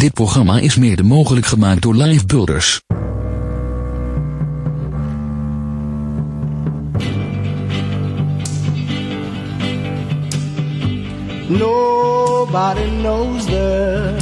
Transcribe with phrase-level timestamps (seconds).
[0.00, 2.80] Dit programma is mede mogelijk gemaakt door Live Builders.
[11.48, 14.16] Nobody knows the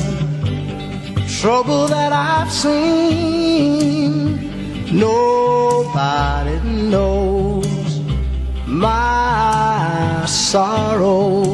[1.40, 4.38] trouble that I've seen.
[4.90, 6.58] Nobody
[6.88, 8.00] knows
[8.66, 11.44] my sorrow.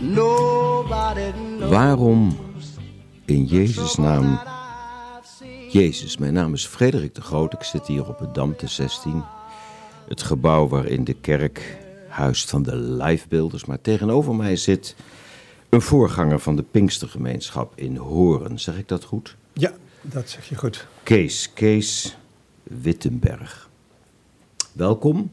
[0.00, 1.70] Nobody knows.
[1.70, 2.43] Waarom
[3.24, 4.40] in Jezus' naam
[5.70, 6.16] Jezus?
[6.16, 7.52] Mijn naam is Frederik de Groot.
[7.52, 9.24] Ik zit hier op het Dam te 16.
[10.08, 11.78] Het gebouw waarin de kerk
[12.08, 13.64] huist van de Livebeelders.
[13.64, 14.96] Maar tegenover mij zit
[15.68, 18.58] een voorganger van de Pinkstergemeenschap in Horen.
[18.60, 19.36] Zeg ik dat goed?
[19.52, 19.72] Ja,
[20.02, 20.86] dat zeg je goed.
[21.02, 22.16] Kees, Kees
[22.62, 23.68] Wittenberg.
[24.72, 25.30] Welkom.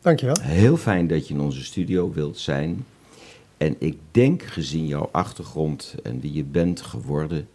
[0.00, 0.36] Dankjewel.
[0.40, 2.86] Heel fijn dat je in onze studio wilt zijn.
[3.60, 7.48] En ik denk, gezien jouw achtergrond en wie je bent geworden,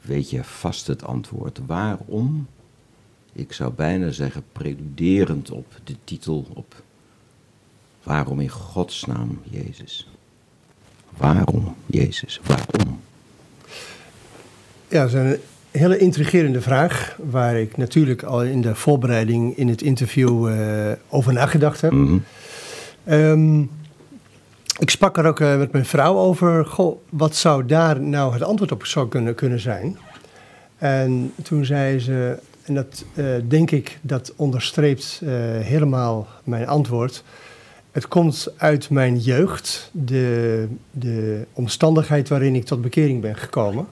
[0.00, 1.60] weet je vast het antwoord.
[1.66, 2.46] Waarom?
[3.32, 6.82] Ik zou bijna zeggen, preluderend op de titel, op
[8.02, 10.08] waarom in godsnaam Jezus?
[11.16, 12.40] Waarom Jezus?
[12.46, 13.00] Waarom?
[14.88, 15.38] Ja, dat is een
[15.70, 21.32] hele intrigerende vraag, waar ik natuurlijk al in de voorbereiding in het interview eh, over
[21.32, 21.92] nagedacht heb.
[23.04, 23.64] Ehm,
[24.78, 28.42] ik sprak er ook eh, met mijn vrouw over, goh, wat zou daar nou het
[28.42, 29.98] antwoord op zou kunnen, kunnen zijn?
[30.78, 37.24] En toen zei ze, en dat eh, denk ik, dat onderstreept eh, helemaal mijn antwoord.
[37.90, 43.86] Het komt uit mijn jeugd, de, de omstandigheid waarin ik tot bekering ben gekomen.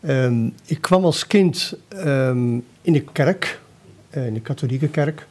[0.00, 3.60] Ehm, ik kwam als kind ehm, in de kerk,
[4.10, 5.26] in de katholieke kerk.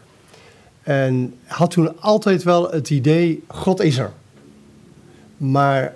[0.83, 4.11] En had toen altijd wel het idee, God is er.
[5.37, 5.93] Maar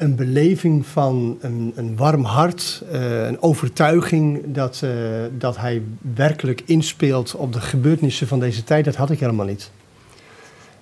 [0.00, 4.90] een beleving van een, een warm hart, eh, een overtuiging dat, eh,
[5.38, 5.82] dat hij
[6.14, 9.70] werkelijk inspeelt op de gebeurtenissen van deze tijd, dat had ik helemaal niet.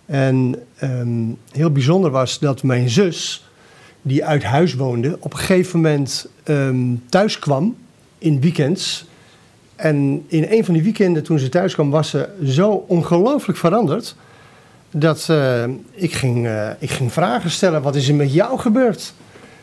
[0.06, 3.48] En ehm, heel bijzonder was dat mijn zus,
[4.02, 7.76] die uit huis woonde, op een gegeven moment ehm, thuis kwam
[8.18, 9.06] in weekends.
[9.76, 14.16] En in een van die weekenden toen ze thuis kwam, was ze zo ongelooflijk veranderd.
[14.90, 19.14] Dat eh, ik, ging, eh, ik ging vragen stellen: wat is er met jou gebeurd?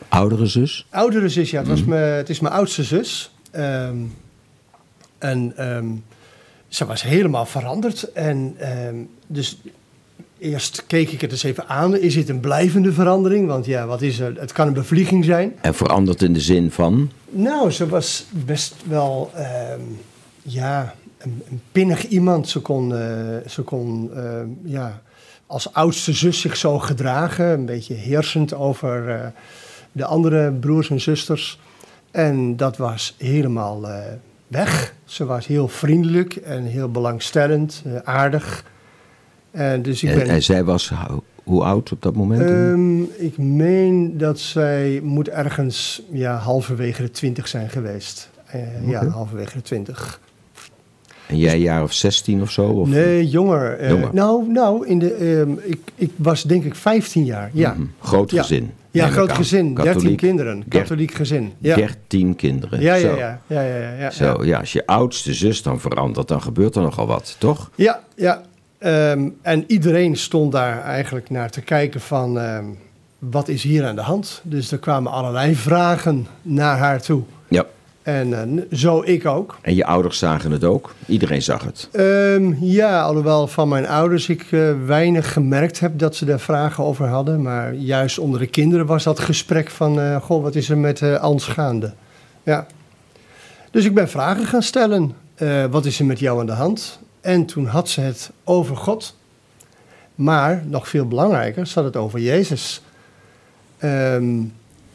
[0.08, 0.86] Oudere zus?
[0.90, 3.30] Oudere zus, ja, het, was me, het is mijn oudste zus.
[3.50, 3.96] Ehm,
[5.18, 5.86] en ehm,
[6.68, 8.12] ze was helemaal veranderd.
[8.12, 8.94] En ehm,
[9.26, 9.58] dus
[10.38, 11.96] eerst keek ik het eens even aan.
[11.96, 13.46] Is dit een blijvende verandering?
[13.46, 14.40] Want ja, wat is er?
[14.40, 15.54] Het kan een bevlieging zijn.
[15.60, 17.10] En veranderd in de zin van?
[17.30, 19.30] Nou, ze was best wel,
[20.42, 22.48] ja, een, een pinnig iemand.
[22.48, 24.10] Ze kon, eh, ze kon
[24.62, 25.02] ja,
[25.46, 27.46] als oudste zus zich zo gedragen.
[27.46, 29.26] Een beetje heersend over eh,
[29.92, 31.60] de andere broers en zusters.
[32.10, 33.98] En dat was helemaal eh,
[34.48, 34.94] weg.
[35.04, 38.64] Ze was heel vriendelijk en heel belangstellend, eh, aardig.
[39.50, 40.28] En dus ik En, ben...
[40.28, 42.42] en zij was ho- hoe oud op dat moment?
[42.42, 48.30] Ehm, ik meen dat zij moet ergens ja, halverwege de twintig zijn geweest.
[48.86, 50.20] Ja, halverwege de twintig.
[51.28, 52.62] En jij een jaar of 16 of zo?
[52.68, 52.88] Of?
[52.88, 53.78] Nee, jonger.
[53.78, 54.08] Eh, Jonger.
[54.12, 57.50] Nou, nou in de, ehm, ik, ik was denk ik 15 jaar.
[57.52, 57.82] Ja, Mhm.
[58.00, 58.70] Groot gezin.
[58.90, 59.74] ja groot gezin.
[59.74, 60.16] 13 Katholiek.
[60.16, 60.62] kinderen.
[60.66, 61.52] Der- Katholiek gezin.
[61.58, 62.80] Ja, 13 kinderen.
[62.80, 64.10] ja, ja, ja, ja, ja, ja.
[64.10, 67.70] Zo, ja, als je oudste zus dan verandert, dan gebeurt er nogal wat, toch?
[67.74, 68.42] Ja, ja.
[68.78, 72.38] Ehm, en iedereen stond daar eigenlijk naar te kijken van...
[72.38, 72.64] ehm,
[73.18, 74.40] wat is hier aan de hand?
[74.44, 77.22] Dus er kwamen allerlei vragen naar haar toe.
[77.48, 77.64] Ja.
[78.06, 79.58] En eh, zo ik ook.
[79.60, 80.94] En je ouders zagen het ook?
[81.06, 81.88] Iedereen zag het.
[81.92, 86.84] Ehm, ja, alhoewel van mijn ouders ik eh, weinig gemerkt heb dat ze daar vragen
[86.84, 87.42] over hadden.
[87.42, 90.20] Maar juist onder de kinderen was dat gesprek van...
[90.20, 91.92] goh, wat is er met Ans gaande?
[92.42, 92.66] Ja.
[93.70, 95.12] Dus ik ben vragen gaan stellen.
[95.70, 96.98] Wat is er met jou aan de hand?
[97.20, 99.16] En toen had ze het over God.
[100.14, 102.82] Maar, nog veel belangrijker, ze had het over Jezus.
[103.78, 104.42] Ehm,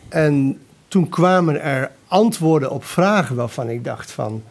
[0.10, 4.44] en toen kwamen er antwoorden op vragen waarvan ik dacht van...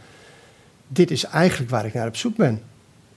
[0.89, 2.63] dit is eigenlijk waar ik naar op zoek ben.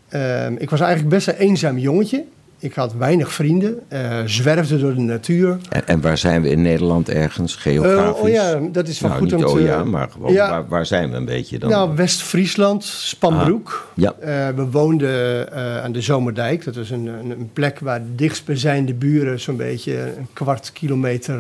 [0.10, 2.26] Ehm, ik was eigenlijk best een eenzaam jongetje.
[2.64, 5.58] Ik had weinig vrienden, eh, zwerfde door de natuur.
[5.70, 8.18] En, en waar zijn we in Nederland ergens, geografisch?
[8.18, 9.60] Eh, oh ja, dat is wel nou, goed niet om te...
[9.60, 10.50] oh ja, maar gewoon, Ja.
[10.50, 11.70] waar, waar zijn we een beetje dan?
[11.70, 13.92] Nou, West-Friesland, Spanbroek.
[13.96, 14.14] ja.
[14.20, 15.52] Eh, we woonden
[15.84, 16.64] aan de Zomerdijk.
[16.64, 21.40] Dat is een, een, een plek waar de dichtstbijzijnde buren zo'n beetje een kwart kilometer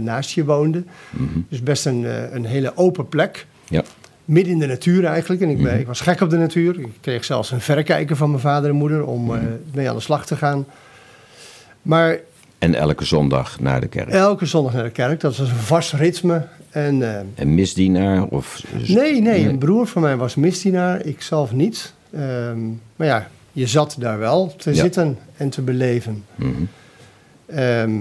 [0.00, 0.86] naast je woonden.
[1.10, 1.38] Mhm.
[1.48, 3.46] Dus best een, een hele open plek.
[3.68, 3.82] Ja.
[4.26, 5.42] Midden in de natuur eigenlijk.
[5.42, 5.80] En ik, ben, Mhm.
[5.80, 6.80] ik was gek op de natuur.
[6.80, 9.34] Ik kreeg zelfs een verrekijker van mijn vader en moeder om Mhm.
[9.36, 9.42] eh,
[9.74, 10.66] mee aan de slag te gaan.
[11.82, 12.18] Maar
[12.58, 14.08] En elke zondag naar de kerk.
[14.08, 16.46] Elke zondag naar de kerk, dat was een vast ritme.
[16.70, 18.62] En, eh, En misdienaar of...
[18.88, 21.94] nee, nee, een broer van mij was misdienaar, ik zelf niet.
[22.12, 22.58] Ehm,
[22.96, 24.76] maar ja, je zat daar wel te Ja.
[24.76, 26.24] zitten en te beleven.
[27.46, 27.92] Ehm,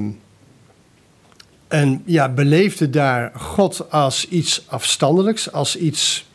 [1.75, 6.29] en ja, beleefde daar God als iets afstandelijks, als iets,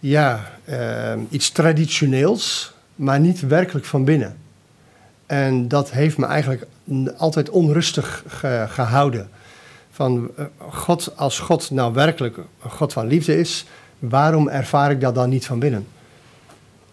[0.00, 4.36] ja, ehm, iets traditioneels, maar niet werkelijk van binnen.
[5.26, 6.66] En dat heeft me eigenlijk
[7.16, 9.28] altijd onrustig ge- gehouden.
[9.90, 13.64] Van eh, God, als God nou werkelijk een God van liefde is,
[13.98, 15.86] waarom ervaar ik dat dan niet van binnen?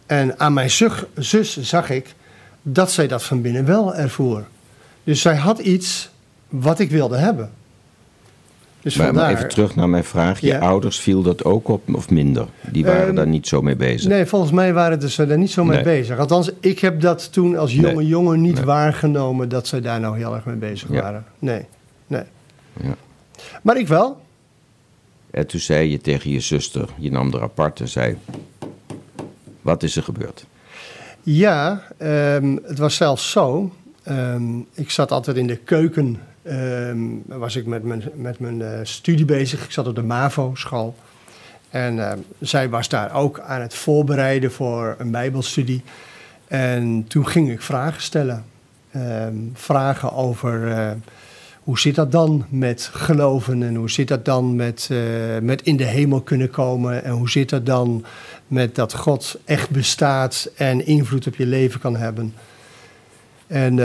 [0.06, 0.70] En aan mijn
[1.16, 2.16] zus zag ik
[2.62, 4.46] dat zij dat van binnen wel ervoer.
[5.04, 6.10] Dus zij had iets
[6.50, 7.58] wat ik wilde hebben.
[8.82, 10.40] Dus Maar, even terug naar mijn vraag.
[10.40, 10.60] Je Ja.
[10.60, 12.48] ouders viel dat ook op of minder?
[12.72, 14.10] Die waren Ehm, daar niet zo mee bezig.
[14.10, 15.84] Nee, volgens mij waren ze daar niet zo mee Nee.
[15.84, 16.18] bezig.
[16.18, 18.08] Althans, ik heb dat toen als jonge Nee.
[18.08, 18.64] jongen niet Nee.
[18.64, 21.02] waargenomen dat ze daar nou heel erg mee bezig Ja.
[21.02, 21.26] waren.
[21.40, 21.66] Nee,
[22.08, 22.24] nee.
[22.82, 22.96] Ja.
[23.62, 24.22] Maar ik wel.
[25.32, 28.18] En toen zei je tegen je zuster, je nam er apart en zei...
[29.62, 30.46] Wat is er gebeurd?
[31.24, 33.74] Ja, ehm, het was zelfs zo.
[34.04, 36.20] Ehm, ik zat altijd in de keuken.
[36.42, 39.64] Ehm, was ik met mijn, met mijn eh, studie bezig.
[39.64, 40.96] Ik zat op de MAVO-school.
[41.70, 45.84] En ehm, zij was daar ook aan het voorbereiden voor een Bijbelstudie.
[46.48, 48.46] En toen ging ik vragen stellen.
[48.92, 50.92] Ehm, vragen over eh,
[51.64, 55.00] hoe zit dat dan met geloven en hoe zit dat dan met, eh,
[55.42, 58.06] met in de hemel kunnen komen en hoe zit dat dan
[58.48, 62.34] met dat God echt bestaat en invloed op je leven kan hebben.
[63.48, 63.76] En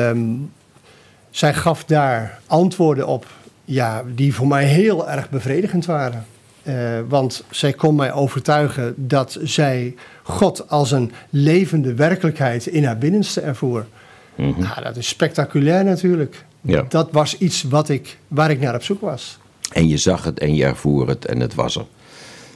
[1.34, 3.26] zij gaf daar antwoorden op
[3.64, 6.26] ja, die voor mij heel erg bevredigend waren.
[6.62, 6.74] Eh,
[7.08, 13.40] want zij kon mij overtuigen dat zij God als een levende werkelijkheid in haar binnenste
[13.40, 13.86] ervoer.
[14.34, 14.60] Mhm.
[14.60, 16.44] Nou, dat is spectaculair natuurlijk.
[16.60, 16.84] Ja.
[16.88, 19.38] Dat was iets wat ik, waar ik naar op zoek was.
[19.72, 21.86] En je zag het en je ervoer het en het was er.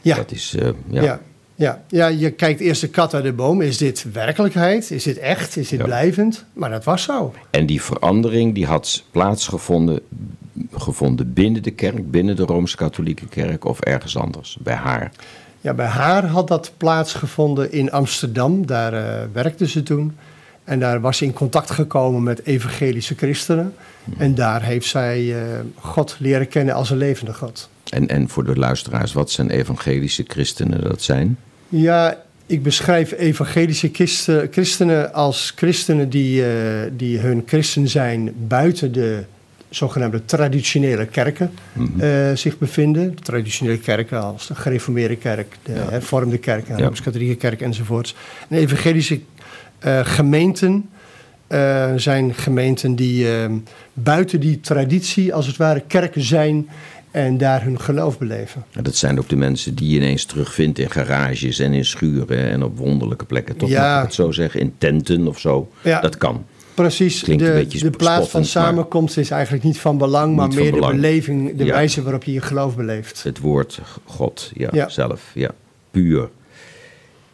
[0.03, 1.03] Ja, Dat is, eh, ja.
[1.03, 1.21] ja.
[1.59, 1.83] Ja.
[1.89, 3.61] ja, je kijkt eerst de kat uit de boom.
[3.61, 4.91] Is dit werkelijkheid?
[4.91, 5.57] Is dit echt?
[5.57, 5.85] Is dit Ja.
[5.85, 6.45] blijvend?
[6.53, 7.35] Maar dat was zo.
[7.51, 10.01] En die verandering die had plaatsgevonden
[10.73, 15.13] gevonden binnen de kerk, binnen de Rooms-Katholieke kerk of ergens anders, bij haar.
[15.61, 18.67] Ja, bij haar had dat plaatsgevonden in Amsterdam.
[18.67, 20.17] Daar eh, werkte ze toen.
[20.65, 23.75] En daar was ze in contact gekomen met evangelische christenen.
[24.19, 25.43] En daar heeft zij eh,
[25.75, 27.69] God leren kennen als een levende God.
[27.91, 31.39] En, en voor de luisteraars, wat zijn evangelische christenen dat zijn?
[31.69, 36.51] Ja, ik beschrijf evangelische christen- christenen als christenen die, eh,
[36.97, 39.25] die hun christen zijn buiten de
[39.71, 41.51] zogenaamde traditionele kerken
[41.99, 43.15] eh, zich bevinden.
[43.17, 45.91] De traditionele kerken als de gereformeerde kerk, de Ja.
[45.91, 46.83] hervormde kerk, de.
[46.83, 48.15] Rooms-Katholieke kerk enzovoorts.
[48.49, 49.21] En evangelische
[49.79, 50.89] eh, gemeenten
[51.97, 53.27] zijn gemeenten die
[53.93, 56.69] buiten die traditie als het ware kerken zijn
[57.25, 58.65] en daar hun geloof beleven.
[58.73, 62.51] En dat zijn ook de mensen die je ineens terugvindt in garages en in schuren
[62.51, 63.57] en op wonderlijke plekken.
[63.57, 63.89] Toch Ja.
[63.91, 65.71] mag ik het zo zeggen, in tenten of zo.
[65.83, 66.01] Ja.
[66.01, 66.45] Dat kan.
[66.75, 70.79] Precies, Klinkt de, de plaats van samenkomst is eigenlijk niet van belang, maar meer de
[70.81, 71.73] beleving, de Ja.
[71.73, 73.23] wijze waarop je je geloof beleeft.
[73.23, 74.89] Het woord God, ja, Ja.
[74.89, 75.51] zelf, ja,
[75.91, 76.29] puur.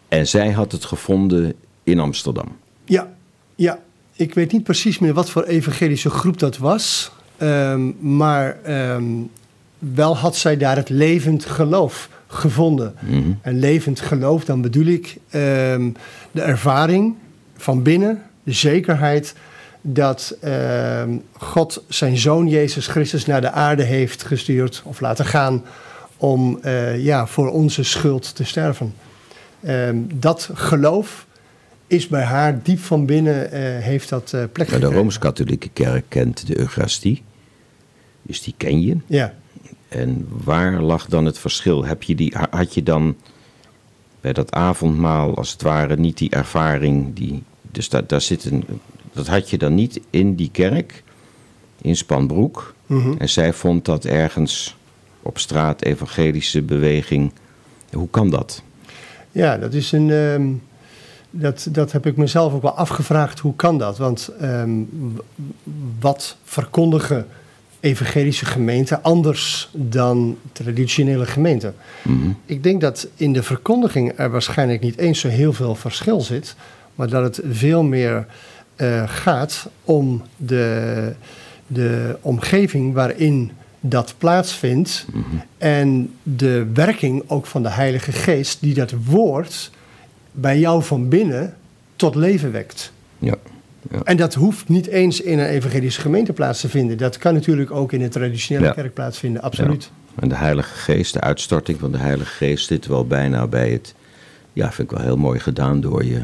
[0.08, 2.56] En zij had het gevonden in Amsterdam.
[2.84, 3.12] Ja,
[3.54, 3.78] ja,
[4.16, 9.04] ik weet niet precies meer wat voor evangelische groep dat was, ehm, maar ehm,
[9.94, 12.94] wel had zij daar het levend geloof gevonden.
[13.00, 13.32] Mhm.
[13.42, 15.90] En levend geloof, dan bedoel ik ehm,
[16.30, 17.14] de ervaring
[17.56, 19.34] van binnen, de zekerheid
[19.80, 25.64] dat ehm, God zijn zoon Jezus Christus naar de aarde heeft gestuurd of laten gaan
[26.16, 28.94] om eh, ja, voor onze schuld te sterven.
[29.60, 31.26] Ehm, dat geloof
[31.86, 34.86] is bij haar diep van binnen, eh, heeft dat eh, plek Maar de.
[34.86, 37.22] Rooms-Katholieke kerk kent de Eucharistie.
[38.22, 38.96] Dus die ken je.
[39.06, 39.34] Ja,
[39.94, 41.84] En waar lag dan het verschil?
[41.84, 43.16] Heb je die, had je dan
[44.20, 47.14] bij dat avondmaal als het ware niet die ervaring?
[47.14, 48.64] Die, dus daar, daar zit een,
[49.12, 51.02] dat had je dan niet in die kerk,
[51.80, 52.74] in Spanbroek.
[52.86, 53.14] Mhm.
[53.18, 54.76] En zij vond dat ergens
[55.22, 57.32] op straat, evangelische beweging.
[57.92, 58.62] Hoe kan dat?
[59.32, 60.10] ja dat is een.
[60.10, 60.46] ehm,
[61.30, 63.38] dat, dat heb ik mezelf ook wel afgevraagd.
[63.38, 63.98] Hoe kan dat?
[63.98, 64.82] Want ehm,
[66.00, 67.26] wat verkondigen
[67.84, 71.74] evangelische gemeenten anders dan traditionele gemeenten?
[72.02, 72.30] Mhm.
[72.46, 76.54] Ik denk dat in de verkondiging er waarschijnlijk niet eens zo heel veel verschil zit,
[76.94, 78.26] maar dat het veel meer
[78.76, 81.12] eh, gaat om de,
[81.66, 83.50] de omgeving waarin
[83.80, 85.06] dat plaatsvindt
[85.58, 89.70] en de werking ook van de Heilige Geest die dat woord
[90.32, 91.54] bij jou van binnen
[91.96, 92.92] tot leven wekt.
[93.18, 93.34] Ja.
[93.90, 94.00] Ja.
[94.04, 96.98] En dat hoeft niet eens in een evangelische gemeente plaats te vinden.
[96.98, 98.72] Dat kan natuurlijk ook in een traditionele Ja.
[98.72, 99.90] kerk plaatsvinden, absoluut.
[100.14, 103.94] En de Heilige Geest, de uitstorting van de Heilige Geest, zit wel bijna bij het.
[104.52, 106.22] Ja, vind ik wel heel mooi gedaan door je.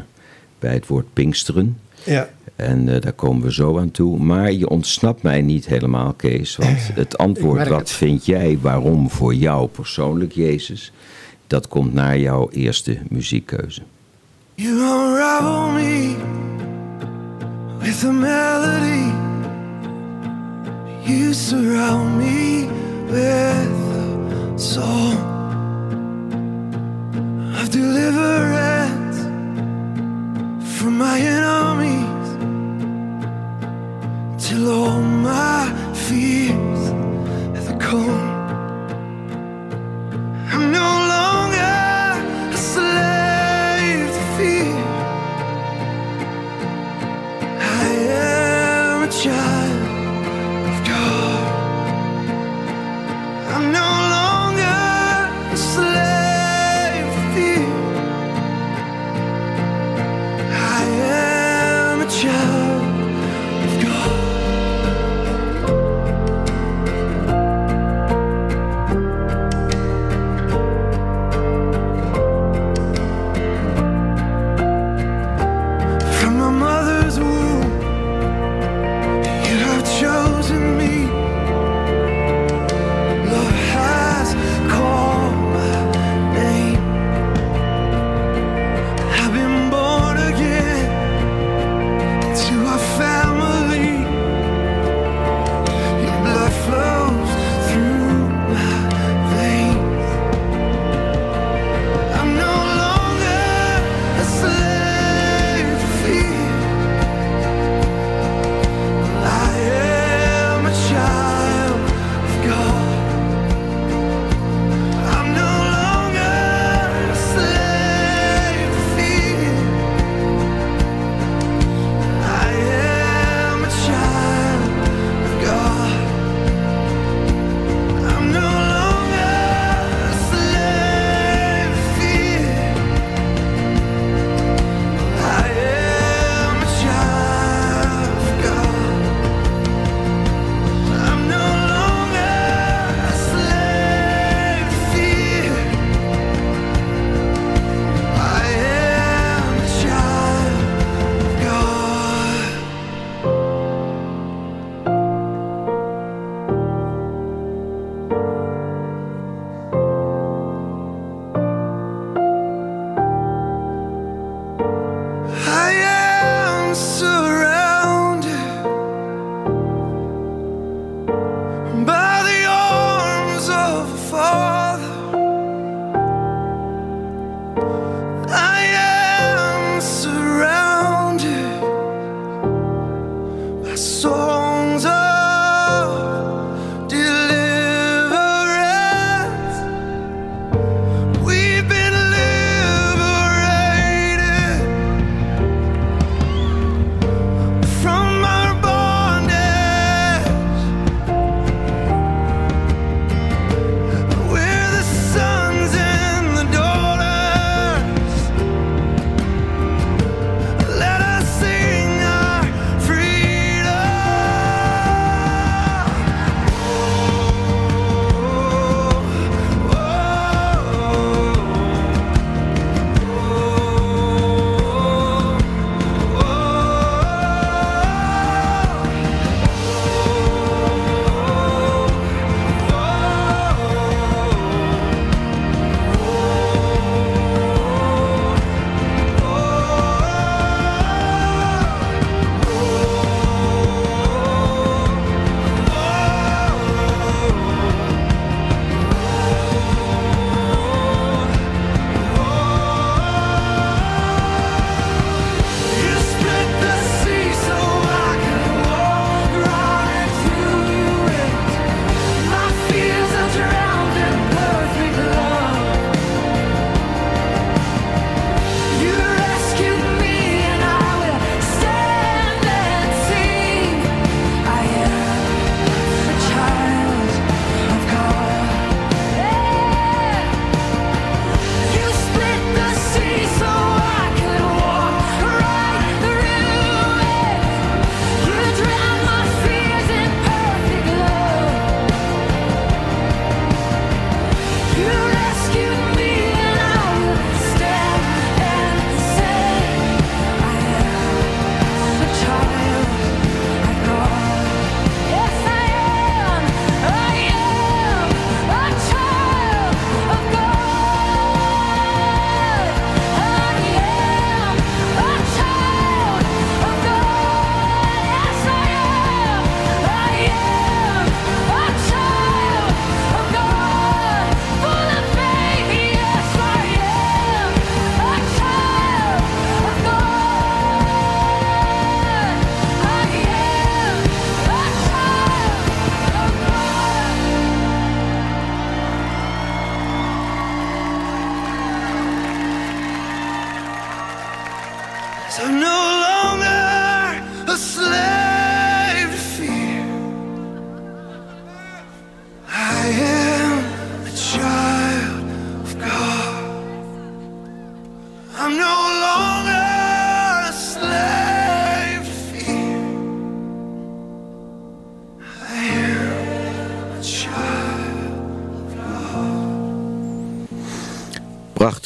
[0.59, 1.77] Bij het woord Pinksteren.
[2.03, 2.29] Ja.
[2.55, 4.19] En eh, daar komen we zo aan toe.
[4.19, 6.55] Maar je ontsnapt mij niet helemaal, Kees.
[6.55, 7.91] Want het antwoord, wat het.
[7.91, 10.91] vind jij, waarom voor jou persoonlijk, Jezus?
[11.47, 13.81] Dat komt naar jouw eerste muziekkeuze.
[14.55, 16.15] You unravel me
[17.81, 19.09] with a melody.
[21.09, 22.67] You surround me
[23.07, 25.17] with a song
[27.59, 29.17] of deliverance
[30.77, 32.27] from my enemies
[34.45, 35.65] till all my
[36.07, 36.83] fears
[37.57, 38.29] have gone.
[40.53, 41.40] I'm no longer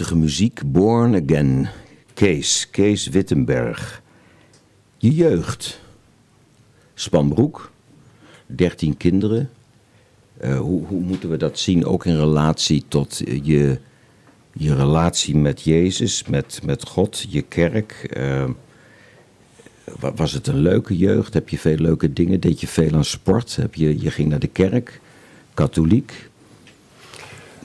[0.03, 1.69] Muziek, Born Again.
[2.13, 4.01] Kees, Kees Wittenberg.
[4.97, 5.79] Je jeugd.
[6.93, 7.71] Spanbroek,
[8.45, 9.49] 13 kinderen.
[10.37, 13.79] Eh, hoe, hoe moeten we dat zien, ook in relatie tot je,
[14.53, 17.91] je relatie met Jezus, met, met God, je kerk?
[18.13, 18.49] Eh,
[19.99, 21.33] wa- was het een leuke jeugd?
[21.33, 22.39] Heb je veel leuke dingen?
[22.39, 23.55] Deed je veel aan sport?
[23.55, 24.99] Heb je, je ging naar de kerk,
[25.53, 26.29] katholiek?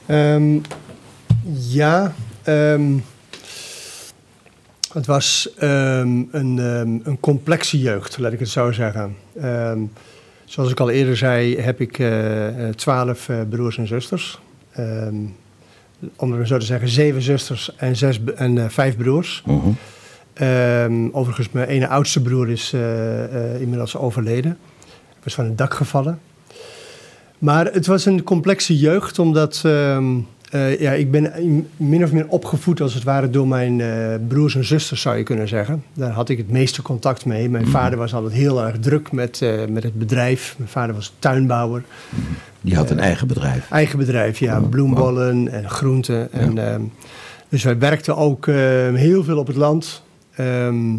[0.07, 0.59] Ehm,
[1.53, 2.99] ja, ehm,
[4.93, 9.17] het was ehm, een, ehm, een complexe jeugd, laat ik het zo zeggen.
[10.51, 14.41] Zoals ik al eerder zei, heb ik eh, eh, twaalf eh, broers en zusters.
[16.17, 19.43] Om het zo te zeggen, zeven zusters en, zes, en vijf broers.
[19.47, 21.09] Mhm.
[21.13, 22.73] Overigens, mijn ene oudste broer is
[23.59, 24.59] inmiddels overleden.
[24.89, 26.21] Hij was van het dak gevallen.
[27.39, 29.65] Maar het was een complexe jeugd, omdat
[30.51, 33.89] eh, ja, ik ben in- min of meer opgevoed als het ware door mijn eh,
[34.29, 35.85] broers en zusters, zou je kunnen zeggen.
[35.95, 37.49] Daar had ik het meeste contact mee.
[37.49, 40.55] Mijn vader was altijd heel erg druk met, eh, met het bedrijf.
[40.59, 41.83] Mijn vader was tuinbouwer.
[42.61, 43.71] Die had een eigen bedrijf.
[43.71, 44.61] Eigen bedrijf, ja.
[44.61, 46.33] Bloembollen en groenten.
[46.33, 46.83] En, ehm,
[47.49, 50.03] dus wij werkten ook ehm, heel veel op het land.
[50.35, 50.95] Ehm,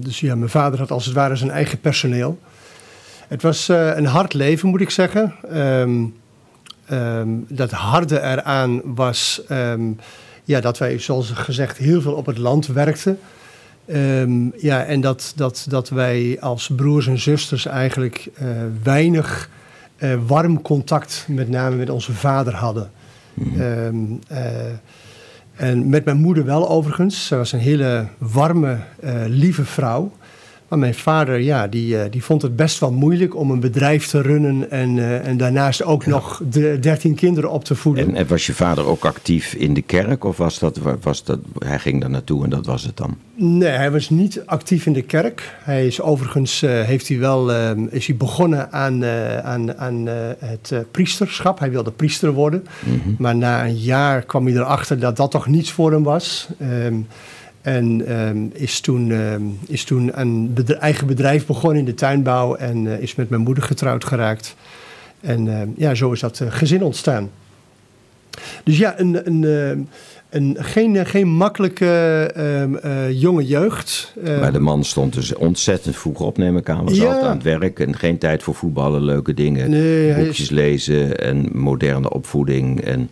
[0.00, 2.38] dus ja, mijn vader had als het ware zijn eigen personeel.
[3.28, 5.34] Het was een hard leven, moet ik zeggen.
[6.88, 9.90] Ehm, dat harde eraan was ehm,
[10.48, 13.18] ja, dat wij, zoals gezegd, heel veel op het land werkten.
[13.86, 18.46] Ehm, ja, en dat, dat, dat wij als broers en zusters eigenlijk eh,
[18.82, 19.50] weinig
[19.96, 22.90] eh, warm contact, met name met onze vader hadden.
[23.58, 23.96] Ehm,
[24.28, 24.46] eh,
[25.56, 27.26] en met mijn moeder wel overigens.
[27.26, 28.78] Ze was een hele warme,
[29.26, 30.12] lieve vrouw.
[30.68, 34.06] Maar mijn vader, ja, die, eh, die vond het best wel moeilijk om een bedrijf
[34.06, 38.08] te runnen en, eh, en daarnaast ook nog de dertien kinderen op te voeden.
[38.08, 41.38] En, en was je vader ook actief in de kerk of was dat, was dat,
[41.58, 43.16] hij ging daar naartoe en dat was het dan?
[43.34, 45.56] Nee, hij was niet actief in de kerk.
[45.62, 47.50] Hij is overigens eh, heeft hij wel,
[47.90, 49.04] is hij begonnen aan,
[49.44, 50.06] aan, aan
[50.38, 51.58] het priesterschap.
[51.58, 52.66] Hij wilde priester worden.
[53.18, 56.48] Maar na een jaar kwam hij erachter dat dat toch niets voor hem was.
[56.58, 56.94] Ehm,
[57.60, 62.86] en ehm, is toen, ehm, is toen een eigen bedrijf begonnen in de tuinbouw en
[62.96, 64.56] eh, is met mijn moeder getrouwd geraakt.
[65.20, 67.30] En ehm, ja, zo is dat eh, gezin ontstaan.
[68.64, 69.78] Dus ja, een, een, ehm,
[70.30, 71.86] een, geen, eh, geen makkelijke
[72.34, 74.14] eh, jonge jeugd.
[74.40, 76.84] Maar de man stond dus ontzettend vroeg op, neem ik aan.
[76.84, 77.04] Was Ja.
[77.04, 79.70] altijd aan het werk en geen tijd voor voetballen, leuke dingen.
[79.70, 82.80] Nee, boekjes is- lezen en moderne opvoeding.
[82.80, 83.10] En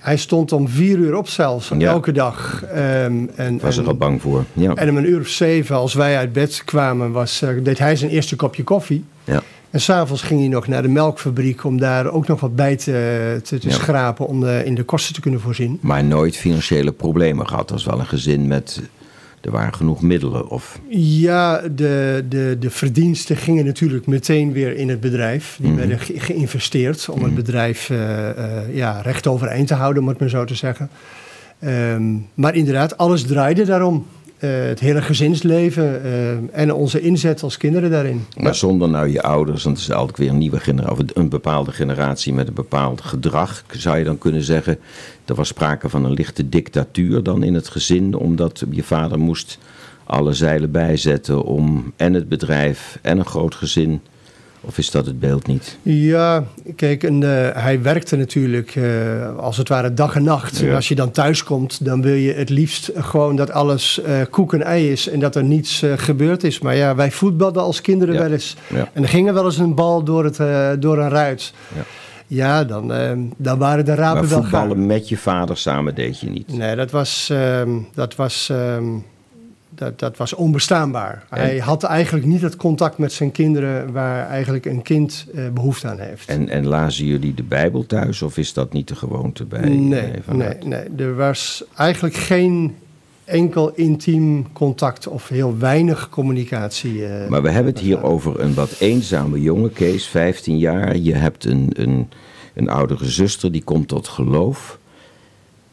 [0.00, 1.90] Hij stond om vier uur op zelfs, Ja.
[1.90, 2.64] elke dag.
[2.64, 4.44] Ehm, en, was er en- al bang voor.
[4.52, 4.74] Ja.
[4.74, 7.96] En om een uur of zeven, als wij uit bed kwamen, was, eh, deed hij
[7.96, 9.04] zijn eerste kopje koffie.
[9.24, 9.42] ja.
[9.70, 13.40] En s'avonds ging hij nog naar de melkfabriek om daar ook nog wat bij te,
[13.44, 13.74] te, te Ja.
[13.74, 15.78] schrapen om de, in de kosten te kunnen voorzien.
[15.80, 17.68] Maar nooit financiële problemen gehad.
[17.68, 18.82] Dat was wel een gezin met,
[19.40, 20.48] er waren genoeg middelen.
[20.48, 25.56] Of, Ja, de, de, de verdiensten gingen natuurlijk meteen weer in het bedrijf.
[25.60, 25.78] Die Mhm.
[25.78, 30.18] werden ge- geïnvesteerd om het bedrijf eh, eh, ja, recht overeind te houden, om het
[30.18, 30.90] maar zo te zeggen.
[31.58, 32.02] Ehm,
[32.34, 34.06] maar inderdaad, alles draaide daarom.
[34.40, 38.26] Eh, het hele gezinsleven eh, en onze inzet als kinderen daarin.
[38.36, 41.28] maar zonder nou je ouders, want het is altijd weer een nieuwe generatie, of een
[41.28, 44.78] bepaalde generatie met een bepaald gedrag, zou je dan kunnen zeggen.
[45.24, 49.58] Er was sprake van een lichte dictatuur dan in het gezin, omdat je vader moest
[50.04, 54.00] alle zeilen bijzetten om en het bedrijf en een groot gezin.
[54.62, 55.78] Of is dat het beeld niet?
[55.82, 56.44] Ja,
[56.76, 60.58] kijk, en, eh, hij werkte natuurlijk eh, als het ware dag en nacht.
[60.58, 60.68] Ja.
[60.68, 64.20] En als je dan thuis komt, dan wil je het liefst gewoon dat alles eh,
[64.30, 66.58] koek en ei is en dat er niets gebeurd is.
[66.60, 68.20] Maar ja, wij voetbalden als kinderen Ja.
[68.20, 68.56] wel eens.
[68.66, 68.88] Ja.
[68.92, 70.36] En er ging er wel eens een bal door, het,
[70.82, 71.52] door een ruit.
[71.74, 71.82] Ja.
[72.26, 72.92] Ja, dan,
[73.36, 74.86] dan waren de rapen Maar wel voetballen gaar.
[74.86, 76.52] met je vader samen deed je niet.
[76.56, 78.84] Nee, dat was, ehm, dat was, ehm,
[79.80, 81.24] dat, dat was onbestaanbaar.
[81.28, 85.88] Hij had eigenlijk niet het contact met zijn kinderen waar eigenlijk een kind eh, behoefte
[85.88, 86.28] aan heeft.
[86.28, 89.68] En, en lazen jullie de Bijbel thuis of is dat niet de gewoonte bij?
[89.68, 91.06] Nee, bij nee, nee.
[91.08, 92.74] Er was eigenlijk geen
[93.24, 97.06] enkel intiem contact of heel weinig communicatie.
[97.06, 97.28] eh.
[97.28, 100.96] Maar we hebben het hier over een wat eenzame jongen, Kees, 15 jaar.
[100.96, 102.08] Je hebt een, een,
[102.54, 104.78] een oudere zuster die komt tot geloof.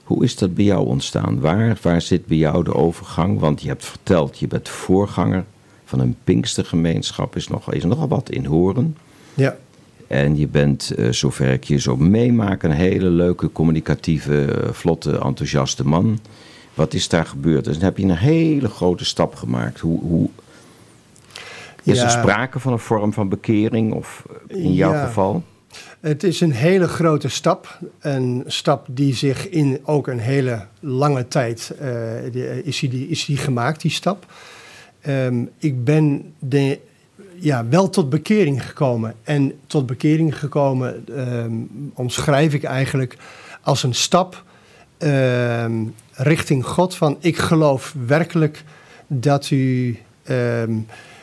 [0.07, 1.39] Hoe is dat bij jou ontstaan?
[1.39, 3.39] Waar, waar zit bij jou de overgang?
[3.39, 5.45] Want je hebt verteld, je bent voorganger
[5.85, 8.97] van een Pinkstergemeenschap, is nogal, is nogal wat in Horen.
[9.33, 9.57] Ja.
[10.07, 15.17] En je bent, eh, zover ik je zo meemaak, een hele leuke, communicatieve, eh, vlotte,
[15.19, 16.19] enthousiaste man.
[16.73, 17.65] Wat is daar gebeurd?
[17.65, 19.79] Dus dan heb je een hele grote stap gemaakt.
[19.79, 20.29] Hoe, hoe...
[21.83, 22.09] Is er Ja.
[22.09, 23.93] sprake van een vorm van bekering?
[23.93, 25.05] Of eh, in jouw Ja.
[25.05, 25.43] geval?
[25.99, 27.79] Het is een hele grote stap.
[27.99, 31.89] Een stap die zich in ook een hele lange tijd eh,
[32.31, 34.25] die- is, die, is die gemaakt, die stap.
[35.01, 36.79] Ehm, ik ben de,
[37.35, 39.15] ja, wel tot bekering gekomen.
[39.23, 41.53] En tot bekering gekomen ehm,
[41.93, 43.17] omschrijf ik eigenlijk
[43.61, 44.43] als een stap
[44.97, 46.95] ehm, richting God.
[46.95, 48.63] Van ik geloof werkelijk
[49.07, 49.97] dat u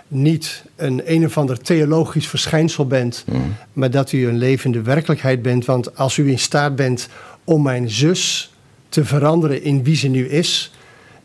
[0.09, 3.25] niet een een of ander theologisch verschijnsel bent,
[3.73, 5.64] maar dat u een levende werkelijkheid bent.
[5.64, 7.09] Want als u in staat bent
[7.45, 8.53] om mijn zus
[8.88, 10.73] te veranderen in wie ze nu is,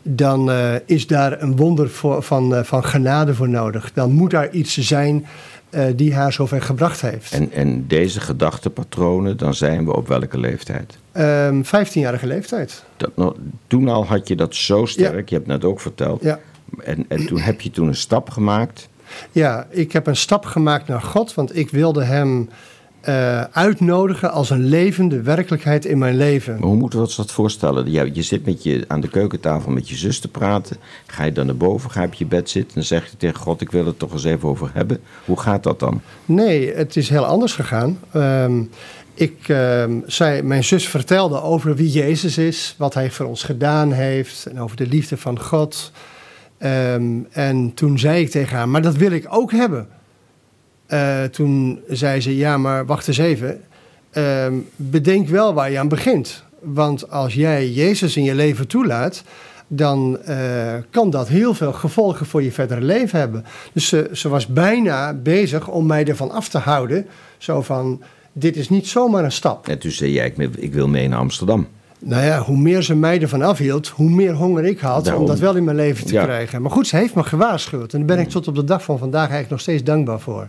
[0.02, 3.92] dan eh, is daar een wonder voor, van, eh, van genade voor nodig.
[3.92, 5.26] Dan moet daar iets zijn
[5.70, 7.32] eh, die haar zover gebracht heeft.
[7.32, 10.98] En, en deze gedachtepatronen, dan zijn we op welke leeftijd?
[11.12, 12.84] Ehm 15-jarige leeftijd.
[12.96, 13.34] Dat,
[13.66, 16.22] toen al had je dat zo sterk, je hebt net ook verteld.
[16.22, 16.38] Ja.
[16.84, 18.88] En, en toen heb je toen een stap gemaakt.
[19.32, 22.48] Ja, ik heb een stap gemaakt naar God, want ik wilde Hem
[23.00, 26.54] eh, uitnodigen als een levende werkelijkheid in mijn leven.
[26.58, 27.90] Maar hoe moeten we ons dat voorstellen?
[27.90, 30.76] Je, je zit met je, aan de keukentafel met je zus te praten.
[31.06, 33.40] Ga je dan naar boven, ga je op je bed zitten en zeg je tegen
[33.40, 35.00] God: Ik wil het toch eens even over hebben.
[35.24, 36.00] Hoe gaat dat dan?
[36.24, 37.98] Nee, het is heel anders gegaan.
[38.10, 38.62] Ehm,
[39.14, 43.92] ik, ehm, zei, mijn zus vertelde over wie Jezus is, wat hij voor ons gedaan
[43.92, 45.92] heeft en over de liefde van God.
[46.60, 49.88] Ehm, en toen zei ik tegen haar, maar dat wil ik ook hebben.
[50.86, 53.60] Eh, toen zei ze, ja, maar wacht eens even.
[54.10, 56.44] Ehm, bedenk wel waar je aan begint.
[56.60, 59.22] Want als jij Jezus in je leven toelaat,
[59.68, 63.44] dan eh, kan dat heel veel gevolgen voor je verdere leven hebben.
[63.72, 67.06] Dus ze, ze was bijna bezig om mij ervan af te houden.
[67.38, 69.68] Zo van, dit is niet zomaar een stap.
[69.68, 71.66] En toen zei jij: Ik, wil- ik wil mee naar Amsterdam.
[72.02, 75.22] Nou ja, hoe meer ze mij ervan afhield, hoe meer honger ik had Daarom.
[75.22, 76.22] om dat wel in mijn leven te Ja.
[76.24, 76.62] krijgen.
[76.62, 77.92] Maar goed, ze heeft me gewaarschuwd.
[77.92, 80.48] En daar ben ik tot op de dag van vandaag eigenlijk nog steeds dankbaar voor.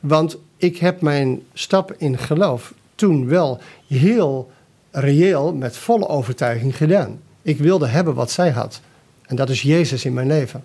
[0.00, 4.50] Want ik heb mijn stap in geloof toen wel heel
[4.90, 7.20] reëel, met volle overtuiging gedaan.
[7.42, 8.80] Ik wilde hebben wat zij had.
[9.26, 10.62] En dat is Jezus in mijn leven.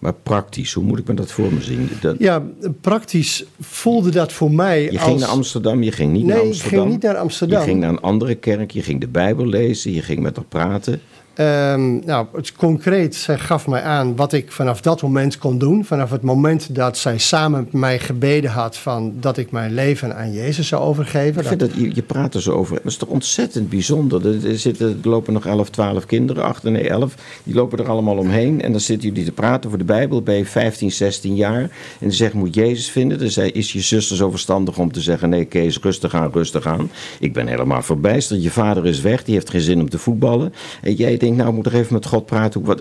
[0.00, 1.88] Maar praktisch, hoe moet ik me dat voor me zien?
[2.00, 2.42] Dat, Ja,
[2.80, 5.02] praktisch voelde dat voor mij je als...
[5.02, 6.78] ging naar Amsterdam, je ging niet Nee, naar ik Amsterdam.
[6.80, 7.58] ging niet naar Amsterdam.
[7.60, 10.44] Je ging naar een andere kerk, je ging de Bijbel lezen, je ging met haar
[10.44, 11.00] praten.
[11.40, 15.84] Ehm, nou, het concreet, zij gaf mij aan wat ik vanaf dat moment kon doen.
[15.84, 20.16] Vanaf het moment dat zij samen met mij gebeden had van dat ik mijn leven
[20.16, 21.42] aan Jezus zou overgeven.
[21.42, 22.76] Ik vind dat, je, je praat er zo over.
[22.76, 24.46] Dat is toch ontzettend bijzonder.
[24.46, 26.70] Er, zitten, er lopen nog 11, 12 kinderen achter.
[26.70, 27.14] Nee, 11.
[27.44, 28.62] Die lopen er allemaal omheen.
[28.62, 30.22] En dan zitten jullie te praten over de Bijbel.
[30.22, 31.60] Ben je 15, 16 jaar.
[31.60, 33.18] En dan zegt, moet Jezus vinden.
[33.18, 35.28] Dan zei, is je zuster zo verstandig om te zeggen...
[35.28, 36.90] Nee, Kees, rustig aan, rustig aan.
[37.20, 38.42] Ik ben helemaal verbijsterd.
[38.42, 39.24] Je vader is weg.
[39.24, 40.52] Die heeft geen zin om te voetballen.
[40.82, 42.64] En jij denkt, nou, ik moet er even met God praten.
[42.64, 42.80] Wat,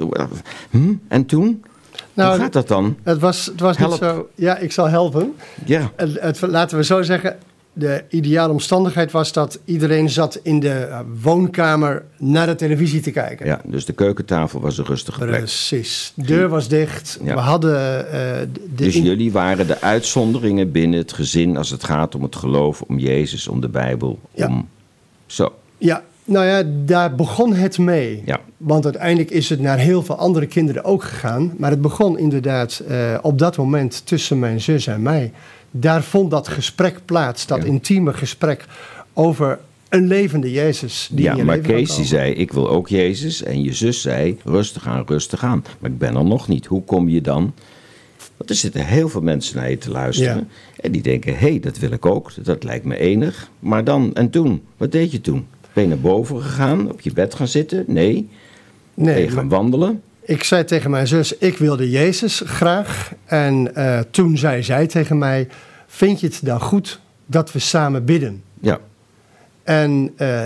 [0.70, 0.94] hm?
[1.08, 1.64] En toen?
[2.14, 2.96] Nou, Hoe gaat dat dan?
[3.04, 4.28] Het was, het was niet zo.
[4.36, 5.34] Ja, ik zal helpen.
[5.66, 5.92] Ja.
[5.96, 7.38] Het, het- laten we zo zeggen.
[7.74, 13.12] De ideale omstandigheid was dat iedereen zat in de eh, woonkamer naar de televisie te
[13.12, 13.46] kijken.
[13.46, 15.38] ja, dus de keukentafel was een rustige plek.
[15.38, 16.12] Precies.
[16.16, 17.20] De deur was dicht.
[17.24, 17.34] Ja.
[17.34, 17.76] We hadden
[18.12, 22.24] eh, de Dus in- jullie waren de uitzonderingen binnen het gezin als het gaat om
[22.24, 24.48] het geloof, om Jezus, om de Bijbel, Ja.
[24.48, 24.68] om...
[25.26, 28.22] Zo, Ja, nou ja, daar begon het mee.
[28.26, 28.40] Ja.
[28.58, 31.54] Want uiteindelijk is het naar heel veel andere kinderen ook gegaan.
[31.58, 35.32] Maar het begon inderdaad eh, op dat moment tussen mijn zus en mij.
[35.72, 37.66] Daar vond dat gesprek plaats, dat Ja.
[37.66, 38.66] intieme gesprek
[39.14, 41.10] over een levende Jezus.
[41.12, 43.44] Die in ja, je maar leven Kees die zei, ik wil ook Jezus.
[43.44, 45.64] En je zus zei, rustig aan, rustig aan.
[45.80, 46.66] Maar ik ben er nog niet.
[46.66, 47.54] Hoe kom je dan?
[48.38, 50.36] Want er zitten heel veel mensen naar je te luisteren.
[50.38, 50.82] Ja.
[50.82, 52.32] En die denken, hé, hey, dat wil ik ook.
[52.44, 53.50] Dat lijkt me enig.
[53.60, 54.62] Maar dan, en toen?
[54.78, 55.46] Wat deed je toen?
[55.80, 57.84] Ben je naar boven gegaan, op je bed gaan zitten?
[57.88, 58.30] Nee.
[58.94, 60.04] ben Nee, je gaan wandelen?
[60.22, 63.14] ik zei tegen mijn zus, ik wilde Jezus graag.
[63.26, 65.48] En eh, toen zei zij tegen mij,
[65.88, 68.44] vind je het dan goed dat we samen bidden?
[68.60, 68.80] Ja.
[69.64, 70.46] En eh,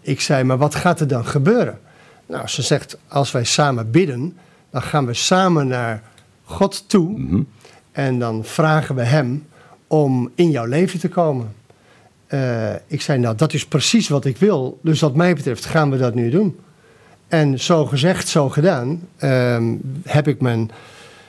[0.00, 1.78] ik zei, maar wat gaat er dan gebeuren?
[2.26, 4.36] Nou, ze zegt, als wij samen bidden,
[4.70, 6.02] dan gaan we samen naar
[6.44, 7.18] God toe.
[7.18, 7.42] Mhm.
[7.92, 9.46] En dan vragen we Hem
[9.86, 11.54] om in jouw leven te komen.
[12.26, 14.78] Eh, ik zei, nou, dat is precies wat ik wil.
[14.82, 16.58] Dus wat mij betreft gaan we dat nu doen.
[17.28, 20.70] En zo gezegd, zo gedaan, ehm, heb ik mijn,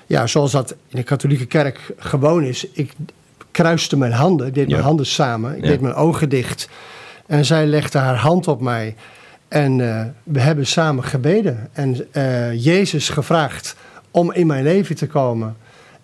[0.06, 2.94] ja, zoals dat in de katholieke kerk gewoon is, ik
[3.52, 4.72] kruiste mijn handen, ik deed Ja.
[4.72, 5.70] mijn handen samen, ik Ja.
[5.70, 6.70] deed mijn ogen dicht.
[7.26, 8.96] En zij legde haar hand op mij
[9.48, 13.76] En eh, we hebben samen gebeden en eh, Jezus gevraagd
[14.12, 15.56] om in mijn leven te komen.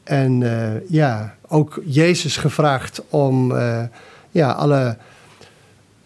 [0.03, 0.43] En
[0.89, 3.53] ja, ook Jezus gevraagd om
[4.31, 4.97] ja, alle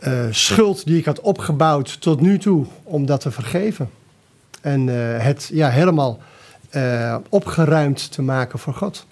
[0.06, 3.90] eh, schuld die ik had opgebouwd tot nu toe, om dat te vergeven.
[4.62, 6.20] En eh, het ja, helemaal
[6.70, 9.06] eh, opgeruimd te maken voor God.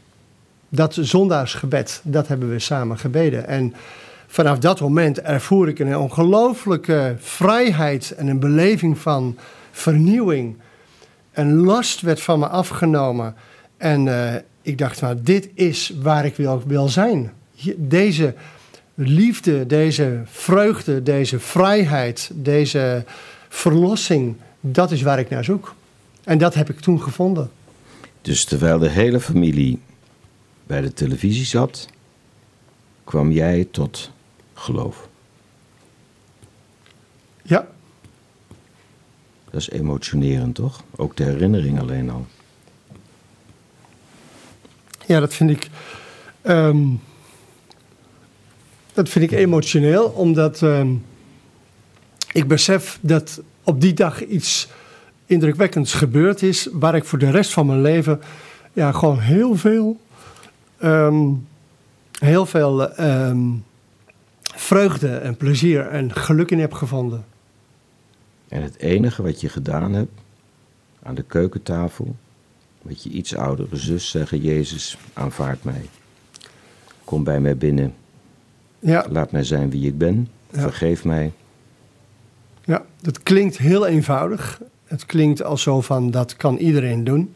[0.70, 3.48] Dat zondaarsgebed, dat hebben we samen gebeden.
[3.48, 3.74] En
[4.28, 9.38] vanaf dat moment ervoer ik een ongelooflijke vrijheid en een beleving van
[9.72, 10.58] vernieuwing.
[11.32, 13.36] Een last werd van me afgenomen.
[13.78, 14.08] En
[14.62, 17.32] ik dacht, nou, dit is waar ik wil, wil zijn.
[17.78, 18.34] Deze
[18.94, 23.06] liefde, deze vreugde, deze vrijheid, deze
[23.50, 25.76] verlossing, dat is waar ik naar zoek.
[26.24, 27.52] En dat heb ik toen gevonden.
[28.22, 29.80] Dus terwijl de hele familie
[30.68, 31.88] bij de televisie zat,
[33.04, 34.12] kwam jij tot
[34.54, 35.08] geloof.
[37.44, 37.68] Ja,
[39.50, 40.84] Dat is emotionerend, toch?
[40.96, 42.26] Ook de herinnering alleen al.
[45.06, 45.70] Ja, dat vind ik.
[46.42, 46.86] ehm,
[48.94, 50.94] dat vind ik emotioneel, omdat ehm,
[52.32, 54.68] ik besef dat op die dag iets
[55.26, 58.22] indrukwekkends gebeurd is, waar ik voor de rest van mijn leven
[58.74, 60.00] ja, gewoon heel veel,
[60.78, 61.30] ehm,
[62.20, 63.50] heel veel ehm,
[64.42, 67.26] vreugde en plezier en geluk in heb gevonden.
[68.48, 70.12] En het enige wat je gedaan hebt
[71.04, 72.16] aan de keukentafel,
[72.82, 75.90] met je iets oudere zus zeggen: Jezus, aanvaard mij.
[77.04, 77.94] Kom bij mij binnen.
[78.84, 80.28] Ja, Laat mij zijn wie ik ben.
[80.52, 80.60] Ja.
[80.62, 81.32] Vergeef mij.
[82.64, 84.62] Ja, dat klinkt heel eenvoudig.
[84.86, 87.34] Het klinkt al zo van dat kan iedereen doen.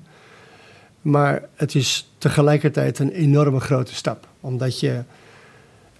[1.01, 4.27] Maar het is tegelijkertijd een enorme grote stap.
[4.39, 5.03] Omdat je.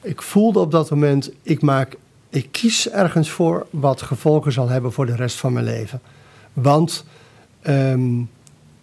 [0.02, 1.98] Ik voelde op dat moment, ik maak.
[2.30, 6.02] Ik kies ergens voor wat gevolgen zal hebben voor de rest van mijn leven.
[6.54, 7.06] Want
[7.62, 8.22] ehm,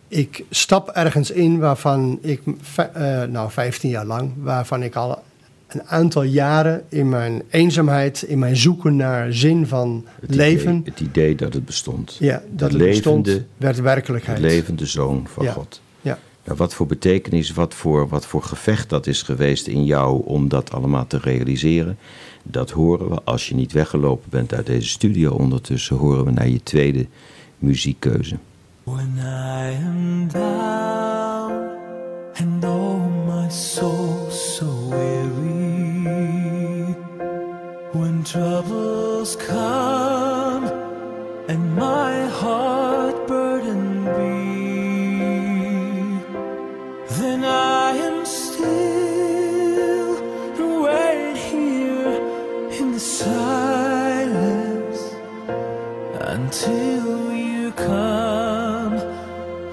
[0.09, 2.43] ik stap ergens in waarvan ik,
[2.77, 5.23] eh, nou 15 jaar lang, waarvan ik al
[5.69, 10.83] een aantal jaren in mijn eenzaamheid, in mijn zoeken naar zin van Het leven, Idee,
[10.93, 12.17] het idee dat het bestond.
[12.21, 14.39] ja, dat de het bestond, levende- werd De werkelijkheid.
[14.39, 15.53] levende zoon van Ja.
[15.53, 15.81] God.
[16.01, 16.19] Ja.
[16.45, 20.49] Nou, wat voor betekenis, wat voor, wat voor gevecht dat is geweest in jou om
[20.49, 21.99] dat allemaal te realiseren,
[22.43, 25.31] dat horen we als je niet weggelopen bent uit deze studio.
[25.33, 27.07] Ondertussen horen we naar je tweede
[27.59, 28.37] muziekkeuze.
[28.83, 31.53] When I am down
[32.35, 32.61] and
[33.55, 36.03] soul so weary,
[37.93, 40.65] when troubles come
[41.47, 44.41] and my heart burden be,
[47.15, 48.67] then I am still
[50.57, 52.15] and wait here
[52.81, 54.35] in the silence
[56.35, 58.95] until you come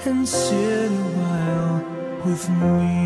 [0.06, 1.84] and sit a while
[2.24, 3.01] with me.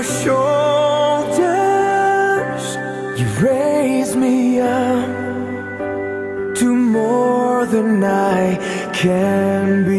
[0.00, 1.40] Your shoulders.
[3.20, 5.06] You raise me up
[6.56, 8.56] to more than I
[8.94, 9.89] can be.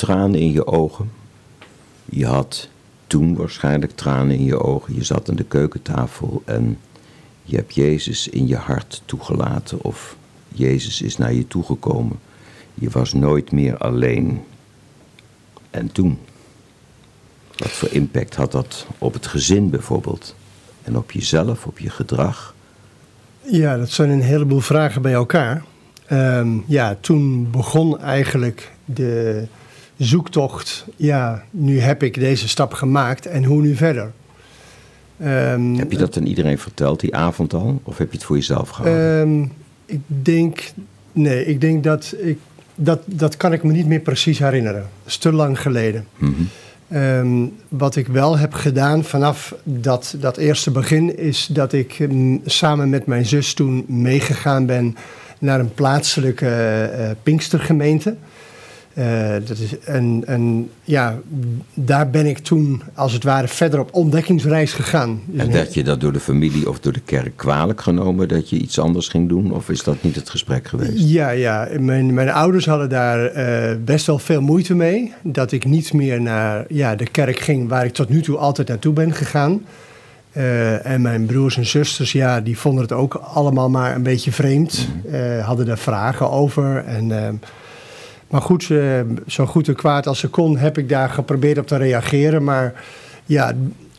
[0.00, 1.10] Tranen in je ogen.
[2.04, 2.68] Je had
[3.06, 4.94] toen waarschijnlijk tranen in je ogen.
[4.94, 6.78] Je zat aan de keukentafel en
[7.42, 9.82] je hebt Jezus in je hart toegelaten.
[9.84, 10.16] Of
[10.48, 12.18] Jezus is naar je toegekomen.
[12.74, 14.42] Je was nooit meer alleen.
[15.70, 16.18] En toen?
[17.56, 20.34] Wat voor impact had dat op het gezin bijvoorbeeld?
[20.82, 22.54] En op jezelf, op je gedrag?
[23.42, 25.64] Ja, dat zijn een heleboel vragen bij elkaar.
[26.06, 29.46] Ehm, ja, toen begon eigenlijk de
[30.00, 30.86] zoektocht.
[30.96, 34.12] Ja, nu heb ik deze stap gemaakt en hoe nu verder?
[35.18, 37.80] Ehm, Heb je dat aan iedereen verteld die avond al?
[37.82, 39.20] Of heb je het voor jezelf gehouden?
[39.20, 39.42] Ehm,
[39.96, 40.72] ik denk,
[41.12, 42.38] nee, ik denk dat ik,
[42.74, 44.80] dat, dat kan ik me niet meer precies herinneren.
[44.80, 46.06] Dat is te lang geleden.
[46.16, 46.32] Mhm.
[46.88, 52.08] Ehm, wat ik wel heb gedaan vanaf dat, dat eerste begin is dat ik
[52.44, 54.96] samen met mijn zus toen meegegaan ben
[55.38, 58.16] naar een plaatselijke eh, Pinkstergemeente.
[59.00, 61.18] Eh, dat is en, en ja,
[61.74, 65.20] daar ben ik toen als het ware verder op ontdekkingsreis gegaan.
[65.26, 68.50] Dus En werd je dat door de familie of door de kerk kwalijk genomen dat
[68.50, 69.52] je iets anders ging doen?
[69.52, 70.92] Of is dat niet het gesprek geweest?
[70.96, 71.68] Ja, ja.
[71.78, 75.12] Mijn, mijn ouders hadden daar eh, best wel veel moeite mee.
[75.22, 78.68] Dat ik niet meer naar ja, de kerk ging waar ik tot nu toe altijd
[78.68, 79.62] naartoe ben gegaan.
[80.32, 84.32] Eh, en mijn broers en zusters, ja, die vonden het ook allemaal maar een beetje
[84.32, 84.88] vreemd.
[85.10, 86.84] Eh, hadden daar vragen over.
[86.84, 87.32] En, eh,
[88.30, 88.70] maar goed,
[89.26, 92.44] zo goed en kwaad als ze kon, heb ik daar geprobeerd op te reageren.
[92.44, 92.84] Maar
[93.24, 93.54] ja,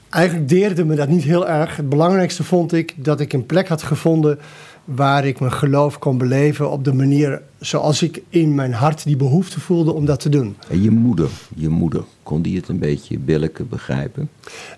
[0.09, 1.75] eigenlijk deerde me dat niet heel erg.
[1.75, 4.39] Het belangrijkste vond ik dat ik een plek had gevonden
[4.85, 9.17] waar ik mijn geloof kon beleven op de manier zoals ik in mijn hart die
[9.17, 10.55] behoefte voelde om dat te doen.
[10.69, 14.29] En je moeder, je moeder, kon die het een beetje billijke begrijpen?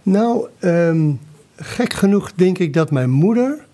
[0.04, 1.12] Nou, ehm,
[1.56, 3.66] gek genoeg denk ik dat mijn moeder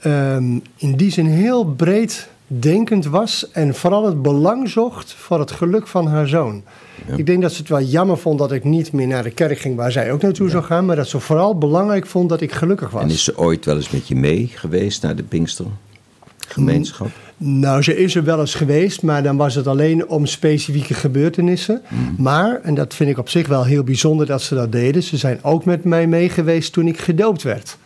[0.00, 2.28] ehm, in die zin heel breed
[2.58, 6.62] denkend was en vooral het belang zocht voor het geluk van haar zoon.
[7.08, 7.16] Ja.
[7.16, 9.58] Ik denk dat ze het wel jammer vond dat ik niet meer naar de kerk
[9.58, 12.52] ging waar zij ook naartoe zou gaan, maar dat ze vooral belangrijk vond dat ik
[12.52, 13.02] gelukkig was.
[13.02, 17.08] En is ze ooit wel eens met je mee geweest naar de Pinkstergemeenschap?
[17.36, 21.82] Nou, ze is er wel eens geweest, maar dan was het alleen om specifieke gebeurtenissen.
[22.18, 25.16] Maar, en dat vind ik op zich wel heel bijzonder dat ze dat deden, ze
[25.16, 27.76] zijn ook met mij mee geweest toen ik gedoopt werd.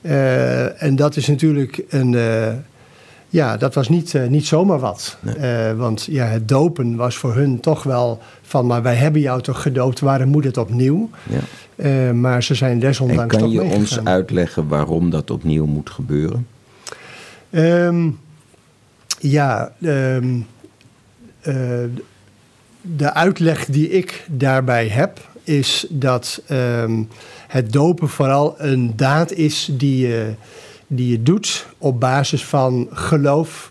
[0.00, 2.14] Eh, en dat is natuurlijk een.
[2.14, 2.52] eh,
[3.28, 5.16] ja, dat was niet, eh, niet zomaar wat.
[5.38, 8.66] Eh, want ja, het dopen was voor hun toch wel van.
[8.66, 11.10] Maar wij hebben jou toch gedoopt, waarom moet het opnieuw?
[11.28, 11.40] Ja.
[11.76, 13.80] Eh, maar ze zijn En desondanks kan toch je meegegaan.
[13.80, 16.46] ons uitleggen waarom dat opnieuw moet gebeuren?
[17.50, 18.10] Ehm,
[19.20, 20.40] ja, ehm,
[21.40, 21.54] eh,
[22.80, 27.02] de uitleg die ik daarbij heb is dat ehm,
[27.46, 30.34] het dopen vooral een daad is die je,
[30.88, 33.70] die je doet op basis van geloof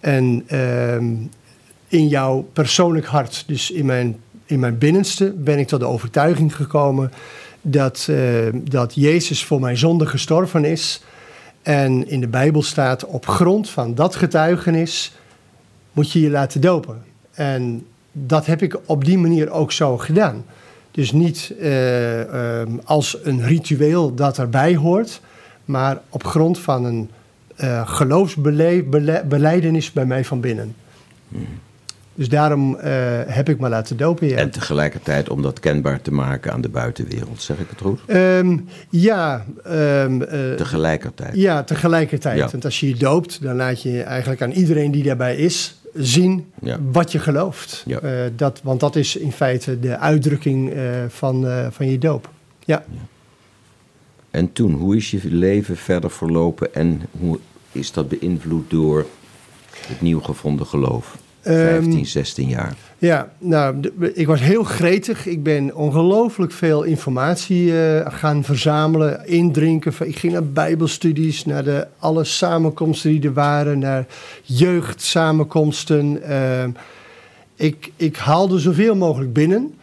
[0.00, 1.14] en ehm,
[1.88, 3.44] in jouw persoonlijk hart.
[3.46, 7.12] Dus in mijn, in mijn binnenste ben ik tot de overtuiging gekomen
[7.60, 8.18] dat, eh,
[8.52, 11.02] dat Jezus voor mijn zonde gestorven is.
[11.62, 15.12] En in de Bijbel staat: op grond van dat getuigenis
[15.92, 17.02] moet je je laten dopen.
[17.32, 20.44] En dat heb ik op die manier ook zo gedaan.
[20.90, 22.20] Dus niet eh,
[22.60, 25.20] ehm, als een ritueel dat erbij hoort,
[25.68, 27.10] maar op grond van een
[27.56, 30.74] eh geloofsbeleidenis bij mij van binnen.
[32.14, 32.92] Dus daarom eh,
[33.26, 34.28] heb ik me laten dopen.
[34.28, 34.36] Ja.
[34.36, 38.00] En tegelijkertijd om dat kenbaar te maken aan de buitenwereld, zeg ik het goed?
[38.06, 38.56] Ehm,
[38.90, 41.34] ja, ehm, eh, Tegelijkertijd.
[41.34, 42.38] Ja, tegelijkertijd.
[42.38, 42.48] Ja.
[42.50, 46.52] Want als je je doopt, dan laat je eigenlijk aan iedereen die daarbij is zien
[46.60, 46.78] Ja.
[46.92, 47.82] wat je gelooft.
[47.86, 48.00] Ja.
[48.36, 50.72] Dat, want dat is in feite de uitdrukking
[51.08, 52.28] van, van je doop.
[52.64, 52.84] Ja.
[54.30, 57.38] En toen, hoe is je leven verder verlopen en hoe
[57.72, 59.06] is dat beïnvloed door
[59.86, 61.16] het nieuw gevonden geloof?
[61.42, 62.74] Ehm, 15, 16 jaar.
[62.98, 65.26] Ja, nou, de- ik was heel gretig.
[65.26, 69.92] Ik ben ongelooflijk veel informatie eh, gaan verzamelen, indrinken.
[70.08, 74.06] Ik ging naar bijbelstudies, naar de, alle samenkomsten die er waren, naar
[74.42, 76.22] jeugdsamenkomsten.
[76.22, 76.64] Eh,
[77.54, 79.74] ik, ik haalde zoveel mogelijk binnen.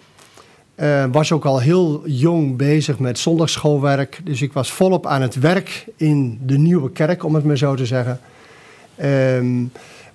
[0.75, 4.19] Eh, was ook al heel jong bezig met zondagsschoolwerk.
[4.23, 7.75] Dus ik was volop aan het werk in de nieuwe kerk, om het maar zo
[7.75, 8.19] te zeggen.
[8.95, 9.63] Ehm,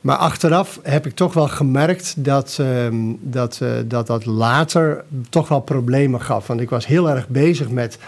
[0.00, 5.48] maar achteraf heb ik toch wel gemerkt dat, ehm, dat, eh, dat dat later toch
[5.48, 6.46] wel problemen gaf.
[6.46, 7.98] Want ik was heel erg bezig met,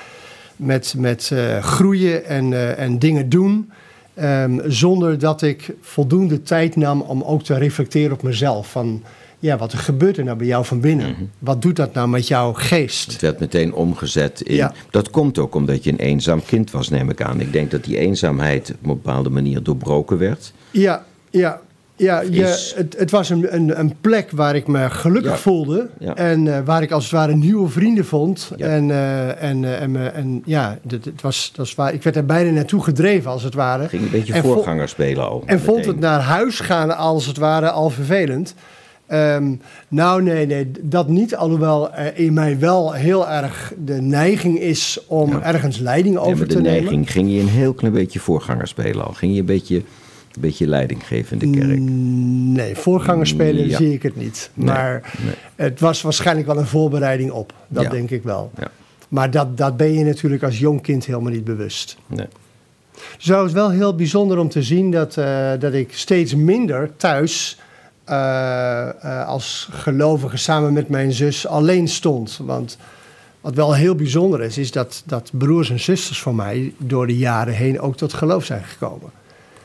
[0.56, 3.70] met, met eh, groeien en, en dingen doen.
[4.14, 8.70] ehm, zonder dat ik voldoende tijd nam om ook te reflecteren op mezelf.
[8.70, 9.02] Van
[9.42, 11.30] ja, wat er gebeurt er nou bij jou van binnen?
[11.38, 13.12] Wat doet dat nou met jouw geest?
[13.12, 14.54] Het werd meteen omgezet in.
[14.54, 14.72] Ja.
[14.90, 17.40] Dat komt ook omdat je een eenzaam kind was, neem ik aan.
[17.40, 20.52] Ik denk dat die eenzaamheid op een bepaalde manier doorbroken werd.
[20.70, 21.60] Ja, ja.
[21.96, 25.36] Ja, je, het, het was een, een, een plek waar ik me gelukkig Ja.
[25.36, 25.88] voelde.
[25.98, 26.14] Ja.
[26.14, 28.50] En eh, waar ik als het ware nieuwe vrienden vond.
[28.56, 28.66] Ja.
[28.66, 32.26] En, eh, en, eh, en, ja, het, het was, dat was waar, ik werd er
[32.26, 33.88] bijna naartoe gedreven als het ware.
[33.88, 35.42] Ging een beetje voorganger spelen al.
[35.46, 38.54] En vond het naar huis gaan als het ware al vervelend.
[39.12, 39.54] Ehm,
[39.88, 41.36] nou, nee, nee, dat niet.
[41.36, 45.42] Alhoewel er in mij wel heel erg de neiging is om Ja.
[45.42, 46.72] ergens leiding over te de nemen.
[46.80, 49.12] neiging, ging je een heel klein beetje voorganger spelen al?
[49.12, 51.78] Ging je een beetje, een beetje leiding geven in de kerk?
[51.78, 53.76] Mm, Nee, voorganger spelen Ja.
[53.76, 54.50] zie ik het niet.
[54.54, 55.34] Nee, maar nee.
[55.68, 57.52] het was waarschijnlijk wel een voorbereiding op.
[57.68, 58.50] Dat denk ik wel.
[58.58, 58.70] Ja.
[59.08, 61.96] Maar dat, dat ben je natuurlijk als jong kind helemaal niet bewust.
[62.06, 62.26] Nee.
[63.18, 66.90] Zo is het wel heel bijzonder om te zien dat, eh, dat ik steeds minder
[66.96, 67.61] thuis eh, eh,
[69.26, 72.40] als gelovige samen met mijn zus alleen stond.
[72.42, 72.76] Want
[73.40, 77.16] wat wel heel bijzonder is, is dat, dat broers en zusters van mij door de
[77.16, 79.10] jaren heen ook tot geloof zijn gekomen.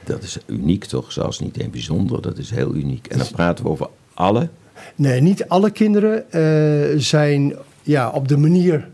[0.03, 1.11] Dat is uniek toch?
[1.11, 3.07] Zelfs niet één bijzonder, dat is heel uniek.
[3.07, 4.49] En dan praten we over alle.
[4.95, 8.87] Nee, niet alle kinderen eh, zijn ja, op de manier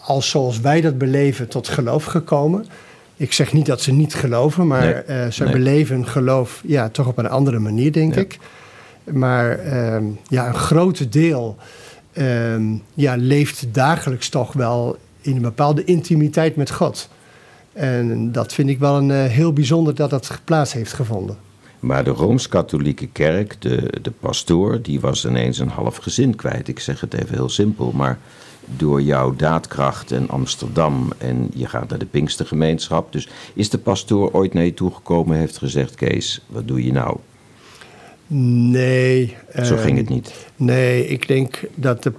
[0.00, 2.66] als zoals wij dat beleven tot geloof gekomen.
[3.16, 5.52] Ik zeg niet dat ze niet geloven, maar Nee, eh, ze nee.
[5.52, 8.20] beleven geloof ja, toch op een andere manier, denk Ja.
[8.20, 8.38] ik.
[9.04, 11.56] Maar ehm, ja, een groot deel
[12.12, 17.08] ehm, ja, leeft dagelijks toch wel in een bepaalde intimiteit met God.
[17.72, 21.36] En dat vind ik wel een eh, heel bijzonder dat dat plaats heeft gevonden.
[21.80, 26.68] Maar de Rooms-Katholieke Kerk, de, de pastoor, die was ineens een half gezin kwijt.
[26.68, 28.18] Ik zeg het even heel simpel, maar
[28.76, 33.12] door jouw daadkracht en Amsterdam en je gaat naar de Pinkstergemeenschap.
[33.12, 36.92] Dus is de pastoor ooit naar je toegekomen en heeft gezegd, Kees, wat doe je
[36.92, 37.16] nou?
[38.36, 39.36] Nee.
[39.62, 40.32] Zo ehm, ging het niet.
[40.56, 42.12] Nee, ik denk dat de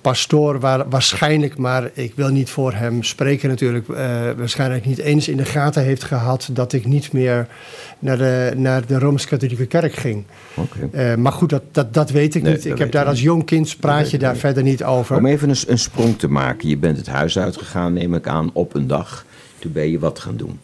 [0.00, 3.96] pastoor waar, waarschijnlijk, maar ik wil niet voor hem spreken natuurlijk, eh,
[4.36, 7.46] waarschijnlijk niet eens in de gaten heeft gehad dat ik niet meer
[7.98, 10.24] naar de, naar de Rooms-Katholieke Kerk ging.
[10.54, 10.88] Oké.
[10.92, 12.64] Eh, maar goed, dat, dat, dat weet ik Nee, niet.
[12.64, 14.40] Ik heb daar als jong kind praat je je daar niet.
[14.40, 15.16] verder niet over.
[15.16, 16.68] Om even een, een sprong te maken.
[16.68, 19.24] Je bent het huis uitgegaan, neem ik aan, op een dag.
[19.58, 20.58] Toen ben je wat gaan doen.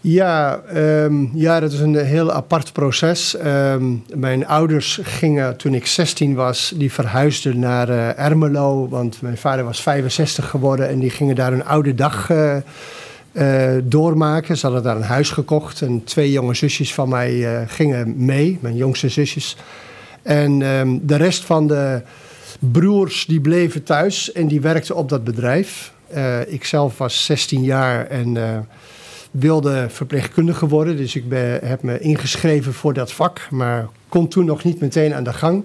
[0.00, 3.36] Ja, ehm, ja, dat is een heel apart proces.
[3.36, 3.84] Ehm,
[4.14, 8.88] mijn ouders gingen toen ik 16 was, die verhuisden naar eh, Ermelo.
[8.88, 12.56] Want mijn vader was 65 geworden en die gingen daar een oude dag eh,
[13.32, 14.56] eh, doormaken.
[14.56, 18.76] Ze hadden daar een huis gekocht en twee jonge zusjes van mij gingen mee, mijn
[18.76, 19.56] jongste zusjes.
[20.22, 22.02] En ehm, de rest van de
[22.58, 25.92] broers die bleven thuis en die werkten op dat bedrijf.
[26.46, 28.36] Ik zelf was 16 jaar en
[29.30, 30.96] wilde verpleegkundige worden.
[30.96, 35.14] Dus ik ben, heb me ingeschreven voor dat vak, maar kon toen nog niet meteen
[35.14, 35.64] aan de gang.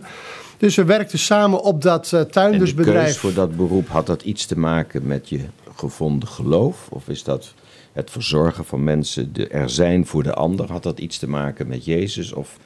[0.58, 3.06] Dus we werkten samen op dat eh En de tuindersbedrijf.
[3.06, 5.40] keus voor dat beroep, had dat iets te maken met je
[5.76, 6.88] gevonden geloof?
[6.90, 7.54] Of is dat
[7.94, 11.68] het verzorgen van mensen, de er zijn voor de ander, had dat iets te maken
[11.68, 12.34] met Jezus?
[12.34, 12.58] Of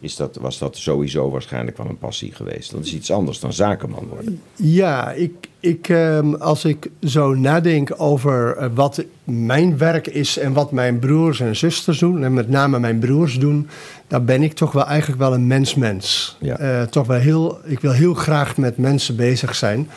[0.00, 2.70] is dat, was dat sowieso waarschijnlijk wel een passie geweest?
[2.70, 4.40] Dat is iets anders dan zakenman worden.
[4.54, 10.52] Ja, ik, ik, ehm, als ik zo nadenk over eh, wat mijn werk is en
[10.52, 13.68] wat mijn broers en zusters doen, en met name mijn broers doen,
[14.06, 16.36] dan ben ik toch wel eigenlijk wel een mens-mens.
[16.40, 16.58] Ja.
[16.58, 19.88] Eh, toch wel heel, ik wil heel graag met mensen bezig zijn.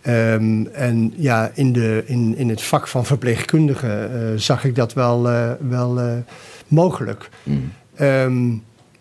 [0.00, 4.92] Ehm, en ja, in, de, in, in het vak van verpleegkundige eh, zag ik dat
[4.92, 5.22] wel,
[5.68, 6.24] wel
[6.68, 7.28] mogelijk.
[7.42, 7.72] Mm.
[7.96, 8.52] Ehm,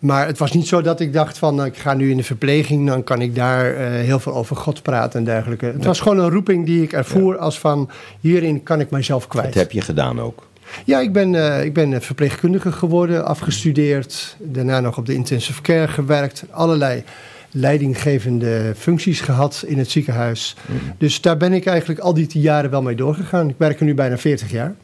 [0.05, 2.23] maar het was niet zo dat ik dacht van nou, ik ga nu in de
[2.23, 5.65] verpleging, dan kan ik daar eh, heel veel over God praten en dergelijke.
[5.65, 7.89] Het was gewoon een roeping die ik ervoer als van
[8.19, 9.45] hierin kan ik mijzelf kwijt.
[9.45, 10.47] Dat heb je gedaan ook.
[10.85, 15.87] Ja, ik ben, eh, ik ben verpleegkundige geworden, afgestudeerd, daarna nog op de intensive care
[15.87, 17.03] gewerkt, allerlei
[17.51, 20.55] leidinggevende functies gehad in het ziekenhuis.
[20.97, 23.49] Dus daar ben ik eigenlijk al die jaren wel mee doorgegaan.
[23.49, 24.75] Ik werk er nu bijna 40 jaar.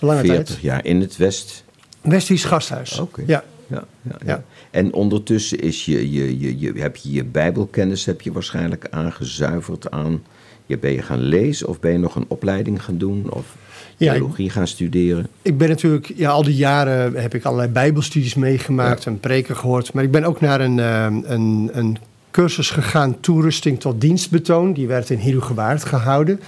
[0.00, 0.60] Een lange 40 tijd.
[0.60, 1.64] jaar in het West.
[2.00, 2.98] Westries Gasthuis.
[2.98, 3.22] Oké.
[3.26, 3.44] Ja.
[3.70, 4.44] Ja, ja, ja.
[4.70, 9.90] En ondertussen is je, je, je, je, heb je je bijbelkennis heb je waarschijnlijk aangezuiverd
[9.90, 10.22] aan...
[10.66, 13.30] Je ben je gaan lezen of ben je nog een opleiding gaan doen?
[13.30, 13.56] Of
[13.96, 15.26] Ja, theologie gaan studeren?
[15.42, 19.92] Ik ben natuurlijk, ja, al die jaren heb ik allerlei bijbelstudies meegemaakt en preken gehoord.
[19.92, 21.98] Maar ik ben ook naar een, eh, een, een
[22.30, 24.72] cursus gegaan, toerusting tot dienstbetoon.
[24.72, 26.40] Die werd in Herugewaard gehouden.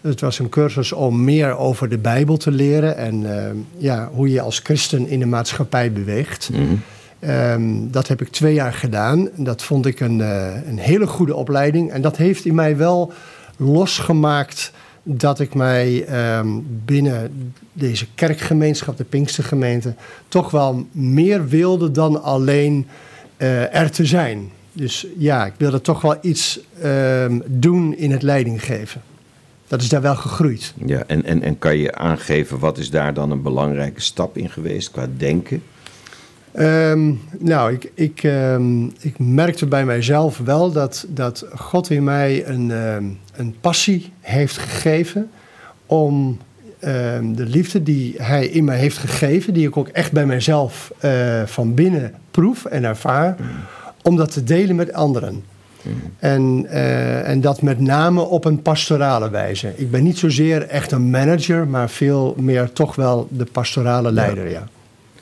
[0.00, 4.30] Het was een cursus om meer over de Bijbel te leren en eh, ja, hoe
[4.30, 6.50] je als christen in de maatschappij beweegt.
[6.52, 6.62] Mhm.
[7.18, 9.28] Ehm, dat heb ik twee jaar gedaan.
[9.36, 11.90] Dat vond ik een, eh, een hele goede opleiding.
[11.90, 13.12] En dat heeft in mij wel
[13.56, 14.72] losgemaakt
[15.02, 16.48] dat ik mij ehm,
[16.84, 19.94] binnen deze kerkgemeenschap, de Pinkstergemeente,
[20.28, 22.86] toch wel meer wilde dan alleen
[23.36, 24.50] eh, er te zijn.
[24.72, 29.02] Dus ja, ik wilde toch wel iets ehm, doen in het leidinggeven.
[29.68, 30.74] Dat is daar wel gegroeid.
[30.86, 34.50] Ja, en, en, en kan je aangeven wat is daar dan een belangrijke stap in
[34.50, 35.62] geweest qua denken?
[36.52, 42.46] Ehm, nou, ik, ik, ehm, ik merkte bij mijzelf wel dat, dat God in mij
[42.46, 45.30] een, ehm, een passie heeft gegeven
[45.86, 46.38] om
[46.80, 51.42] de liefde die Hij in mij heeft gegeven, die ik ook echt bij mijzelf eh,
[51.46, 53.36] van binnen proef en ervaar,
[54.02, 55.44] om dat te delen met anderen.
[56.18, 59.72] En, eh, en dat met name op een pastorale wijze.
[59.76, 64.50] Ik ben niet zozeer echt een manager, maar veel meer toch wel de pastorale leider,
[64.50, 64.68] ja.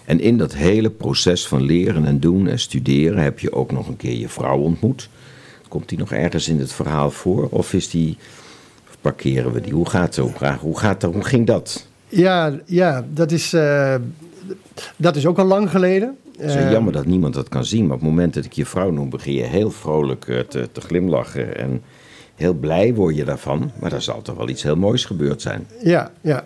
[0.05, 3.89] En in dat hele proces van leren en doen en studeren heb je ook nog
[3.89, 5.09] een keer je vrouw ontmoet.
[5.69, 7.49] Komt die nog ergens in het verhaal voor?
[7.51, 8.17] Of is die,
[8.89, 9.73] of parkeren we die?
[9.73, 11.13] Hoe gaat, zo, hoe gaat dat?
[11.13, 11.87] Hoe ging dat?
[12.09, 13.95] Ja, ja dat, is, eh,
[14.97, 16.17] dat is ook al lang geleden.
[16.37, 18.53] Het is Eh, jammer dat niemand dat kan zien, maar op het moment dat ik
[18.53, 21.83] je vrouw noem, begin je heel vrolijk eh, te, te glimlachen en
[22.35, 23.71] heel blij word je daarvan.
[23.81, 25.67] Maar er zal toch wel iets heel moois gebeurd zijn.
[25.83, 26.45] Ja, ja.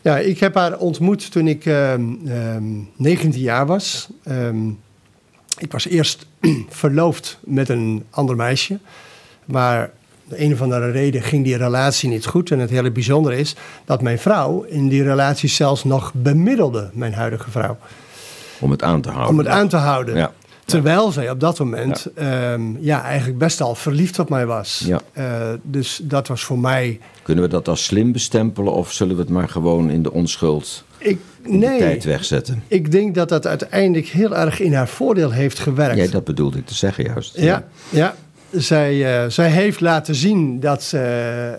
[0.00, 2.64] ja, ik heb haar ontmoet toen ik ehm, ehm,
[2.96, 4.08] 19 jaar was.
[4.22, 4.68] Ehm,
[5.58, 6.26] ik was eerst
[6.68, 8.78] verloofd met een ander meisje.
[9.44, 9.90] Maar
[10.24, 12.50] de een of andere reden ging die relatie niet goed.
[12.50, 17.12] En het hele bijzondere is dat mijn vrouw in die relatie zelfs nog bemiddelde, mijn
[17.12, 17.76] huidige vrouw.
[18.62, 19.30] Om het aan te houden.
[19.30, 20.16] Om het aan te houden.
[20.16, 20.32] Ja.
[20.64, 22.58] Terwijl zij op dat moment ja.
[22.78, 24.82] ja, eigenlijk best al verliefd op mij was.
[24.86, 25.00] Ja.
[25.18, 25.24] Uh,
[25.62, 27.00] dus dat was voor mij.
[27.22, 30.84] Kunnen we dat als slim bestempelen of zullen we het maar gewoon in de onschuld
[30.98, 32.62] ik, in nee, de tijd wegzetten?
[32.68, 35.96] Ik denk dat dat uiteindelijk heel erg in haar voordeel heeft gewerkt.
[35.96, 37.38] Ja, dat bedoelde ik te zeggen juist.
[37.38, 38.14] Ja, ja.
[38.50, 40.98] Zij, uh, zij heeft laten zien dat ze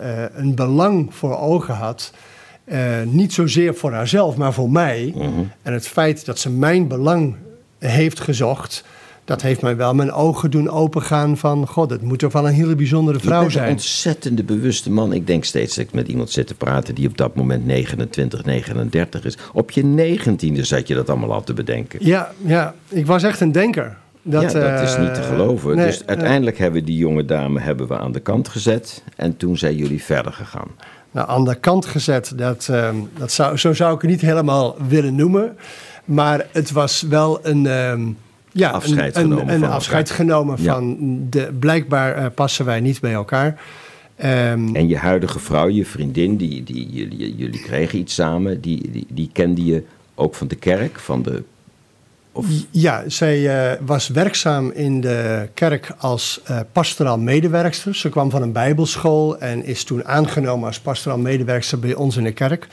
[0.02, 2.12] uh, een belang voor ogen had.
[2.64, 5.12] Uh, niet zozeer voor haarzelf, maar voor mij.
[5.16, 5.28] Mhm.
[5.62, 7.36] En het feit dat ze mijn belang
[7.78, 8.84] heeft gezocht,
[9.24, 11.66] dat heeft mij wel mijn ogen doen opengaan van...
[11.66, 13.66] God, het moet toch wel een hele bijzondere vrouw je bent zijn.
[13.66, 15.12] een ontzettende bewuste man.
[15.12, 18.44] Ik denk steeds dat ik met iemand zit te praten die op dat moment 29,
[18.44, 19.38] 39 is.
[19.52, 21.98] Op je negentiende zat je dat allemaal al te bedenken.
[22.02, 22.74] Ja, ja.
[22.88, 23.96] ik was echt een denker.
[24.22, 25.76] Dat, ja, dat is niet te geloven.
[25.76, 29.02] nee, dus uiteindelijk hebben we die jonge dame hebben we aan de kant gezet.
[29.16, 30.68] En toen zijn jullie verder gegaan.
[31.14, 32.88] Nou, aan de kant gezet, dat, uh,
[33.18, 35.56] dat zou, zo zou ik het niet helemaal willen noemen.
[36.04, 38.14] Maar het was wel een, uh,
[38.52, 40.26] ja, afscheid een, genomen een, van afscheid elkaar.
[40.26, 40.72] genomen Ja.
[40.72, 40.96] van
[41.30, 43.60] de, blijkbaar uh, passen wij niet bij elkaar.
[44.24, 48.90] Um, En je huidige vrouw, je vriendin, die, die, jullie, jullie kregen iets samen, die,
[48.90, 49.82] die, die kende je
[50.14, 51.42] ook van de kerk, van de
[52.34, 52.46] of...
[52.70, 57.94] Ja, zij uh, was werkzaam in de kerk als uh, pastoraal medewerkster.
[57.94, 62.24] Ze kwam van een bijbelschool en is toen aangenomen als pastoraal medewerkster bij ons in
[62.24, 62.68] de kerk.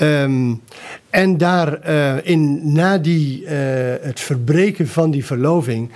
[0.00, 0.62] Um,
[1.10, 5.90] en daar uh, in, na die, het verbreken van die verloving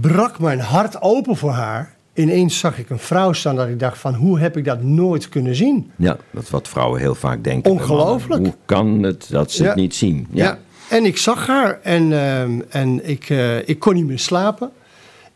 [0.00, 1.94] brak mijn hart open voor haar.
[2.14, 5.28] Ineens zag ik een vrouw staan dat ik dacht van hoe heb ik dat nooit
[5.28, 5.90] kunnen zien?
[5.96, 7.70] Ja, dat is wat vrouwen heel vaak denken.
[7.70, 8.44] Ongelooflijk.
[8.44, 9.68] Hoe kan het dat ze ja.
[9.68, 10.26] het niet zien?
[10.30, 10.44] Ja.
[10.44, 10.58] ja.
[10.94, 14.70] En ik zag haar en, uh, en ik, uh, ik kon niet meer slapen.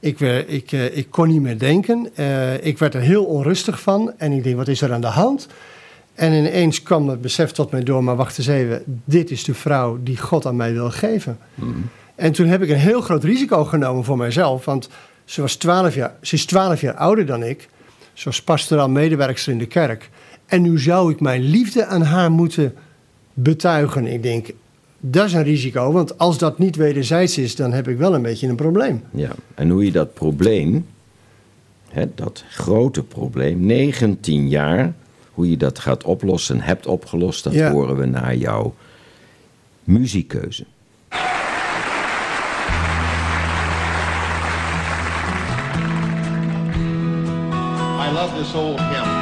[0.00, 2.10] Ik, ik, ik kon niet meer denken.
[2.14, 4.12] Eh, ik werd er heel onrustig van.
[4.16, 5.46] En ik denk, wat is er aan de hand?
[6.14, 8.82] En ineens kwam het besef tot mij door, maar wacht eens even.
[9.04, 11.38] Dit is de vrouw die God aan mij wil geven.
[11.54, 11.88] Mm.
[12.14, 14.64] En toen heb ik een heel groot risico genomen voor mijzelf.
[14.64, 14.88] Want
[15.24, 17.68] ze, was 12 jaar, ze is 12 jaar ouder dan ik.
[18.12, 20.10] Ze was pastoraal medewerkster in de kerk.
[20.46, 22.74] En nu zou ik mijn liefde aan haar moeten
[23.34, 24.06] betuigen.
[24.06, 24.48] Ik denk,
[25.00, 28.22] dat is een risico, want als dat niet wederzijds is, dan heb ik wel een
[28.22, 29.02] beetje een probleem.
[29.10, 30.86] Ja, en hoe je dat probleem,
[31.88, 34.92] hè, dat grote probleem, 19 jaar,
[35.32, 37.70] hoe je dat gaat oplossen, hebt opgelost, dat Ja.
[37.70, 38.74] horen we naar jouw
[39.84, 40.64] muziekkeuze.
[48.00, 49.17] I love this old hymn.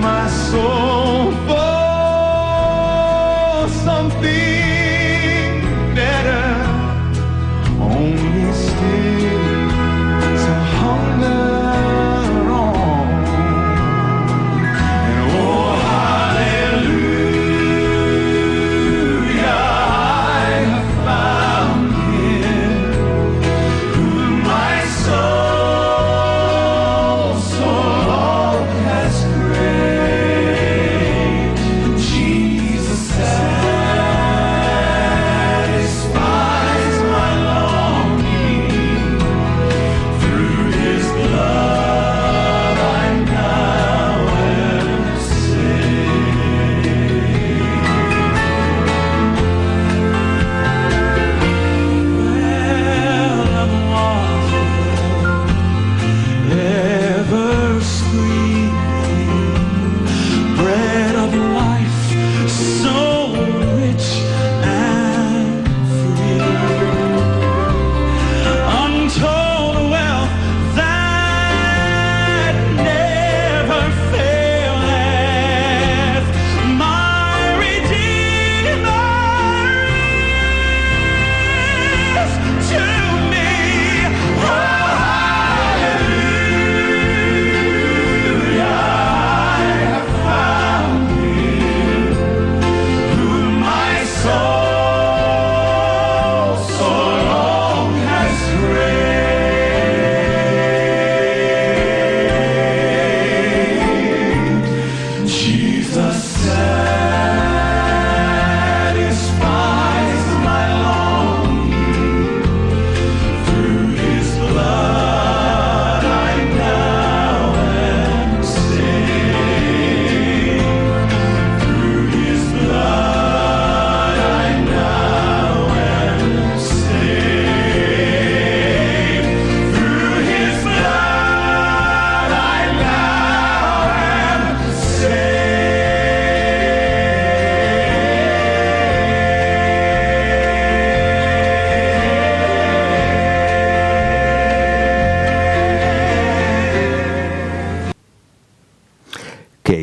[0.00, 1.56] My soul oh, for
[3.66, 4.59] oh, something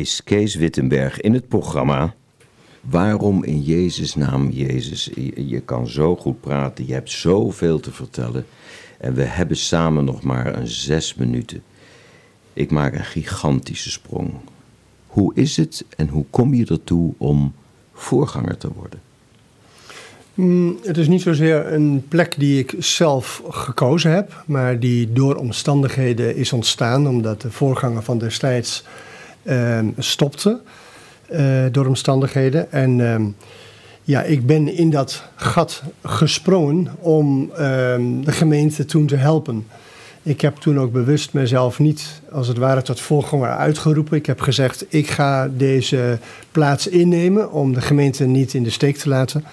[0.08, 2.14] Kees, Kees Wittenberg in het programma.
[2.80, 5.10] Waarom in Jezus' naam Jezus?
[5.34, 8.46] Je, kan zo goed praten, je hebt zoveel te vertellen.
[8.98, 11.62] En we hebben samen nog maar een zes minuten.
[12.52, 14.32] Ik maak een gigantische sprong.
[15.06, 17.54] Hoe is het en hoe kom je ertoe om
[17.92, 19.00] voorganger te worden?
[20.34, 25.34] Mm, het is niet zozeer een plek die ik zelf gekozen heb, maar die door
[25.34, 28.84] omstandigheden is ontstaan, omdat de voorganger van destijds
[29.98, 30.60] stopte
[31.28, 32.72] eh, door omstandigheden.
[32.72, 33.24] En ehm,
[34.02, 39.66] ja, ik ben in dat gat gesprongen om ehm, de gemeente toen te helpen.
[40.22, 44.16] Ik heb toen ook bewust mezelf niet, als het ware, tot voorganger uitgeroepen.
[44.16, 46.18] Ik heb gezegd, ik ga deze
[46.52, 49.44] plaats innemen om de gemeente niet in de steek te laten.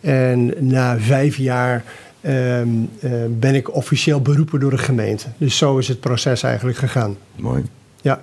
[0.00, 1.84] En na vijf jaar
[2.20, 2.68] ehm,
[3.00, 5.26] eh, ben ik officieel beroepen door de gemeente.
[5.38, 7.16] Dus zo is het proces eigenlijk gegaan.
[7.36, 7.64] Mooi.
[8.00, 8.22] Ja.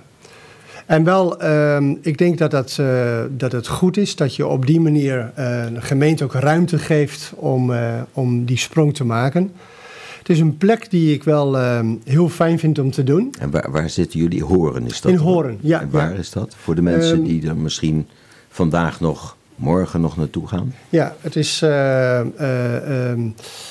[0.86, 4.66] En wel, ehm, ik denk dat, dat, eh, dat het goed is dat je op
[4.66, 9.52] die manier eh, de gemeente ook ruimte geeft om, eh, om die sprong te maken.
[10.18, 13.34] Het is een plek die ik wel ehm, heel fijn vind om te doen.
[13.38, 14.44] En waar, waar zitten jullie?
[14.44, 15.12] Horen is dat?
[15.12, 15.18] In?
[15.18, 16.18] Horen, ja, En waar ja.
[16.18, 16.54] is dat?
[16.58, 18.06] Voor de mensen Ehm, die er misschien
[18.48, 20.74] vandaag nog, morgen nog naartoe gaan?
[20.88, 23.20] Ja, het is eh, eh, ehm,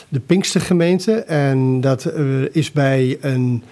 [0.09, 3.63] de Pinkstergemeente en dat eh, is bij, een,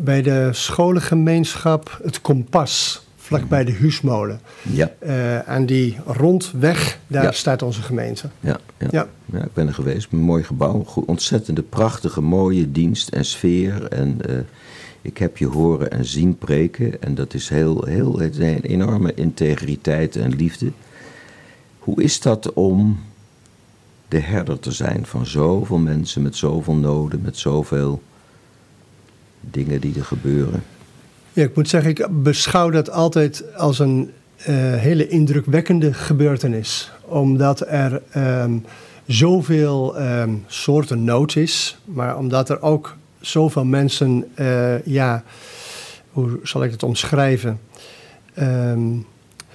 [0.00, 4.40] bij de scholengemeenschap Het Kompas, vlakbij de Huusmolen.
[4.62, 7.30] Ja, Eh, aan die rondweg, daar Ja.
[7.32, 8.28] staat onze gemeente.
[8.40, 8.86] ja, ja.
[8.90, 9.06] Ja.
[9.32, 10.08] Ja, ik ben er geweest.
[10.12, 10.82] Een mooi gebouw.
[10.84, 13.84] Goed, ontzettende prachtige, mooie dienst en sfeer.
[13.88, 14.36] En eh,
[15.02, 17.02] ik heb je horen en zien preken.
[17.02, 20.72] En dat is heel, heel het is een enorme integriteit en liefde.
[21.78, 22.98] Hoe is dat om
[24.08, 28.02] de herder te zijn van zoveel mensen met zoveel noden, met zoveel
[29.40, 30.62] dingen die er gebeuren?
[31.32, 36.92] Ja, ik moet zeggen, ik beschouw dat altijd als een eh, hele indrukwekkende gebeurtenis.
[37.04, 38.58] Omdat er ehm,
[39.06, 45.24] zoveel ehm, soorten nood is, maar omdat er ook zoveel mensen, eh, ja,
[46.10, 47.60] hoe zal ik het omschrijven?
[48.34, 48.80] Ehm,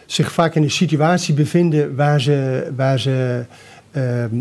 [0.06, 3.46] zich vaak in een situatie bevinden waar ze, waar ze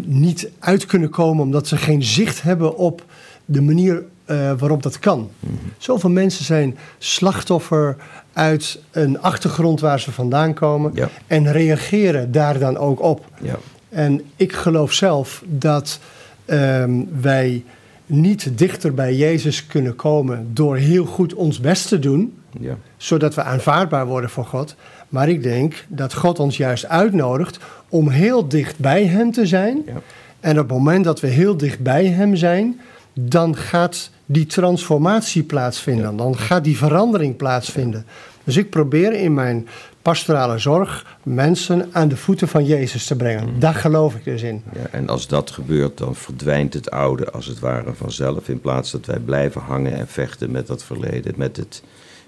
[0.05, 3.05] niet uit kunnen komen omdat ze geen zicht hebben op
[3.45, 5.30] de manier eh, waarop dat kan.
[5.78, 7.96] Zoveel mensen zijn slachtoffer
[8.32, 11.08] uit een achtergrond waar ze vandaan komen Ja.
[11.26, 13.24] en reageren daar dan ook op.
[13.40, 13.56] Ja.
[13.88, 15.98] En ik geloof zelf dat
[16.44, 17.64] ehm, wij
[18.06, 22.76] niet dichter bij Jezus kunnen komen door heel goed ons best te doen, Ja.
[22.96, 24.74] zodat we aanvaardbaar worden voor God.
[25.08, 27.58] Maar ik denk dat God ons juist uitnodigt
[27.88, 29.82] om heel dicht bij Hem te zijn.
[29.86, 29.92] Ja.
[30.40, 32.80] En op het moment dat we heel dicht bij Hem zijn,
[33.12, 36.16] dan gaat die transformatie plaatsvinden.
[36.16, 38.06] Dan gaat die verandering plaatsvinden.
[38.44, 39.68] Dus ik probeer in mijn
[40.02, 43.58] pastorale zorg mensen aan de voeten van Jezus te brengen.
[43.58, 44.62] Daar geloof ik dus in.
[44.72, 48.48] Ja, en als dat gebeurt, dan verdwijnt het oude als het ware vanzelf.
[48.48, 51.34] In plaats dat wij blijven hangen en vechten met dat verleden.
[51.36, 51.82] Met het,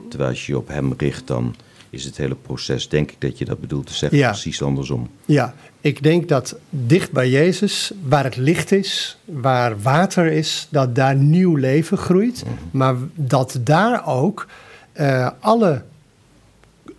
[0.09, 1.55] terwijl als je je op hem richt, dan
[1.95, 4.29] is het hele proces, denk ik dat je dat bedoelt te zeggen, Ja.
[4.31, 5.11] precies andersom.
[5.25, 10.95] Ja, ik denk dat dicht bij Jezus, waar het licht is, waar water is, dat
[10.95, 12.45] daar nieuw leven groeit.
[12.71, 14.47] Maar dat daar ook
[14.93, 15.83] eh, alle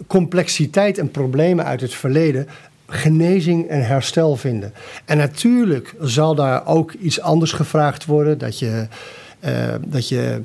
[0.08, 2.48] complexiteit en problemen uit het verleden
[2.88, 4.74] genezing en herstel vinden.
[5.06, 8.88] En natuurlijk zal daar ook iets anders gevraagd worden, dat je,
[9.40, 10.42] eh, dat je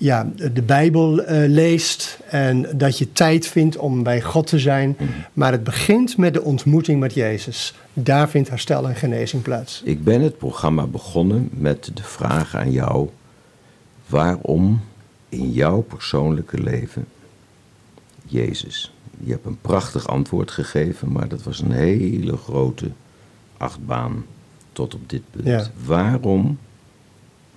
[0.00, 4.96] ja, de Bijbel eh, leest en dat je tijd vindt om bij God te zijn.
[5.32, 7.74] Maar het begint met de ontmoeting met Jezus.
[7.92, 9.82] Daar vindt herstel en genezing plaats.
[9.84, 13.08] Ik ben het programma begonnen met de vraag aan jou:
[14.06, 14.80] waarom
[15.28, 17.04] in jouw persoonlijke leven
[18.26, 18.92] Jezus?
[19.24, 22.90] Je hebt een prachtig antwoord gegeven, maar dat was een hele grote
[23.56, 24.24] achtbaan
[24.72, 25.46] tot op dit punt.
[25.46, 25.66] Ja.
[25.84, 26.58] Waarom?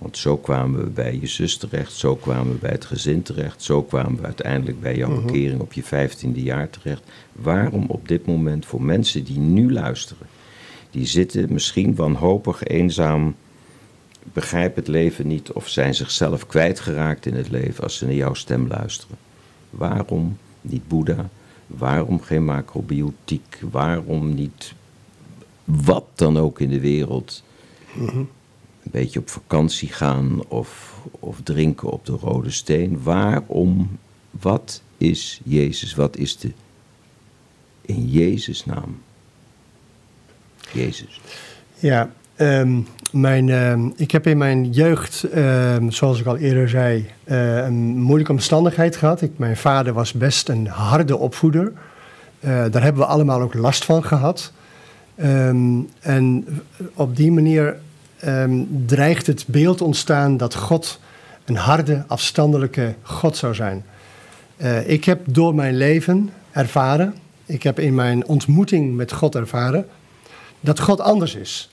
[0.04, 3.62] Want zo kwamen we bij je zus terecht, zo kwamen we bij het gezin terecht,
[3.62, 7.02] zo kwamen we uiteindelijk bij jouw bekering op je vijftiende jaar terecht.
[7.32, 10.26] Waarom op dit moment voor mensen die nu luisteren,
[10.90, 13.34] die zitten misschien wanhopig, eenzaam,
[14.32, 18.34] begrijpen het leven niet of zijn zichzelf kwijtgeraakt in het leven als ze naar jouw
[18.34, 19.16] stem luisteren.
[19.70, 21.28] Waarom niet Boeddha?
[21.66, 23.58] Waarom geen macrobiotiek?
[23.70, 24.74] Waarom niet
[25.64, 27.42] wat dan ook in de wereld?
[28.84, 33.02] Een beetje op vakantie gaan of, of drinken op de rode steen.
[33.02, 33.98] Waarom?
[34.30, 35.94] Wat is Jezus?
[35.94, 36.52] Wat is de
[37.80, 39.00] in Jezus naam?
[40.72, 41.20] Jezus.
[41.78, 42.80] Ja, ehm,
[43.12, 48.00] mijn, ehm, ik heb in mijn jeugd, ehm, zoals ik al eerder zei, eh, een
[48.00, 49.28] moeilijke omstandigheid gehad.
[49.36, 51.72] Mijn vader was best een harde opvoeder.
[52.40, 54.52] Eh, daar hebben we allemaal ook last van gehad.
[56.00, 56.46] En
[56.94, 57.76] op die manier
[58.24, 61.00] ehm, dreigt het beeld ontstaan dat God
[61.44, 63.84] een harde, afstandelijke God zou zijn.
[64.56, 67.14] Eh, ik heb door mijn leven ervaren,
[67.46, 69.86] ik heb in mijn ontmoeting met God ervaren,
[70.60, 71.70] dat God anders is.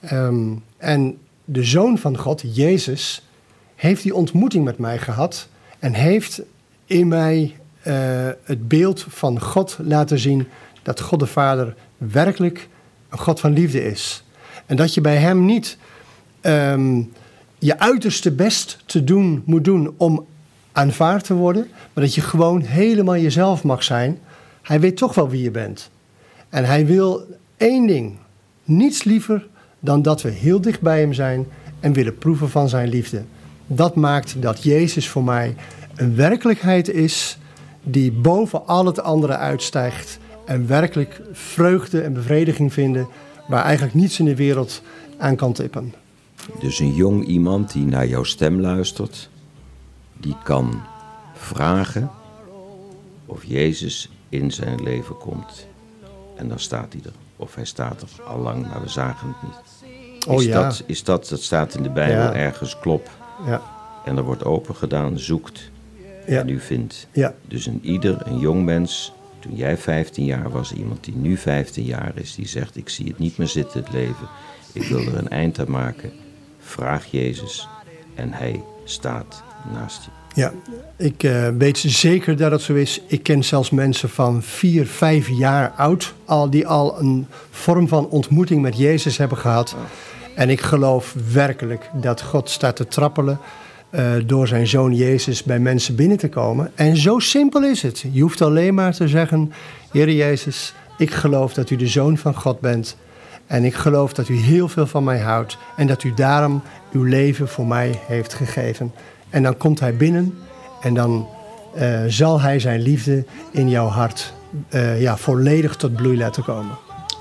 [0.00, 3.22] Ehm, en de Zoon van God, Jezus,
[3.74, 5.48] heeft die ontmoeting met mij gehad
[5.78, 6.42] en heeft
[6.84, 7.94] in mij eh,
[8.44, 10.48] het beeld van God laten zien
[10.82, 12.68] dat God de Vader werkelijk
[13.08, 14.24] een God van liefde is.
[14.66, 15.78] En dat je bij Hem niet
[16.40, 17.02] ehm,
[17.58, 20.26] je uiterste best te doen moet doen om
[20.72, 24.18] aanvaard te worden, maar dat je gewoon helemaal jezelf mag zijn.
[24.62, 25.90] Hij weet toch wel wie je bent.
[26.48, 28.16] En hij wil één ding,
[28.64, 29.46] niets liever
[29.80, 31.46] dan dat we heel dicht bij hem zijn
[31.80, 33.22] en willen proeven van zijn liefde.
[33.66, 35.54] Dat maakt dat Jezus voor mij
[35.94, 37.38] een werkelijkheid is
[37.82, 43.06] die boven al het andere uitstijgt en werkelijk vreugde en bevrediging vinden
[43.48, 44.82] waar eigenlijk niets in de wereld
[45.18, 45.94] aan kan tippen.
[46.60, 49.28] Dus een jong iemand die naar jouw stem luistert,
[50.20, 50.82] die kan
[51.34, 52.10] vragen
[53.26, 55.66] of Jezus in zijn leven komt.
[56.36, 57.12] En dan staat hij er.
[57.36, 59.60] Of hij staat er al lang, maar we zagen het niet.
[60.28, 60.62] Oh is, ja.
[60.62, 62.32] dat, is dat, dat staat in de Bijbel Ja.
[62.34, 63.10] ergens, klop.
[63.46, 63.62] Ja,
[64.04, 65.70] En er wordt open gedaan, zoekt
[66.26, 66.40] Ja.
[66.40, 67.06] en u vindt.
[67.12, 69.12] ja, Dus een ieder, een jong mens,
[69.46, 73.06] toen jij 15 jaar was, iemand die nu 15 jaar is, die zegt: Ik zie
[73.06, 74.28] het niet meer zitten, het leven.
[74.72, 76.12] Ik wil er een eind aan maken.
[76.60, 77.68] Vraag Jezus
[78.14, 79.42] en hij staat
[79.72, 80.40] naast je.
[80.40, 80.52] ja.
[80.96, 83.00] Ik eh, weet zeker dat het zo is.
[83.06, 88.08] Ik ken zelfs mensen van vier, vijf jaar oud, al, die al een vorm van
[88.08, 89.76] ontmoeting met Jezus hebben gehad.
[90.34, 93.38] En ik geloof werkelijk dat God staat te trappelen
[93.90, 96.70] eh, door zijn zoon Jezus bij mensen binnen te komen.
[96.74, 98.04] En zo simpel is het.
[98.12, 99.52] Je hoeft alleen maar te zeggen:
[99.92, 102.96] Heer Jezus, ik geloof dat u de zoon van God bent.
[103.46, 105.58] En ik geloof dat u heel veel van mij houdt.
[105.76, 106.62] En dat u daarom
[106.92, 108.92] uw leven voor mij heeft gegeven.
[109.30, 110.38] En dan komt hij binnen
[110.80, 111.28] en dan
[111.74, 114.32] eh, zal hij zijn liefde in jouw hart
[114.68, 116.76] eh, ja, volledig tot bloei laten komen.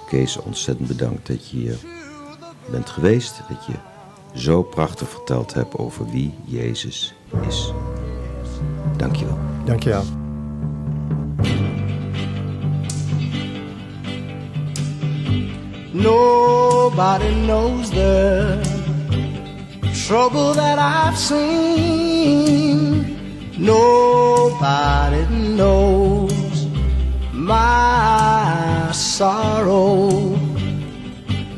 [0.09, 1.77] Kees, ontzettend bedankt dat je hier
[2.71, 3.41] bent geweest.
[3.49, 3.73] Dat je
[4.35, 7.13] zo prachtig verteld hebt over wie Jezus
[7.47, 7.73] is.
[8.97, 9.37] Dankjewel.
[9.65, 10.03] Dankjewel.
[15.91, 18.59] Nobody knows the
[20.07, 22.65] trouble that I've seen.
[23.57, 25.25] Nobody
[25.55, 26.67] knows
[27.31, 30.35] my sorrow.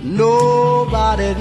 [0.03, 1.33] Nobody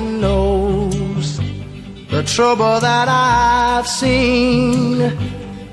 [2.17, 4.99] the trouble that I've seen.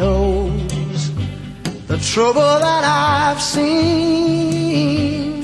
[0.00, 1.12] knows
[1.86, 5.40] the trouble that I've seen.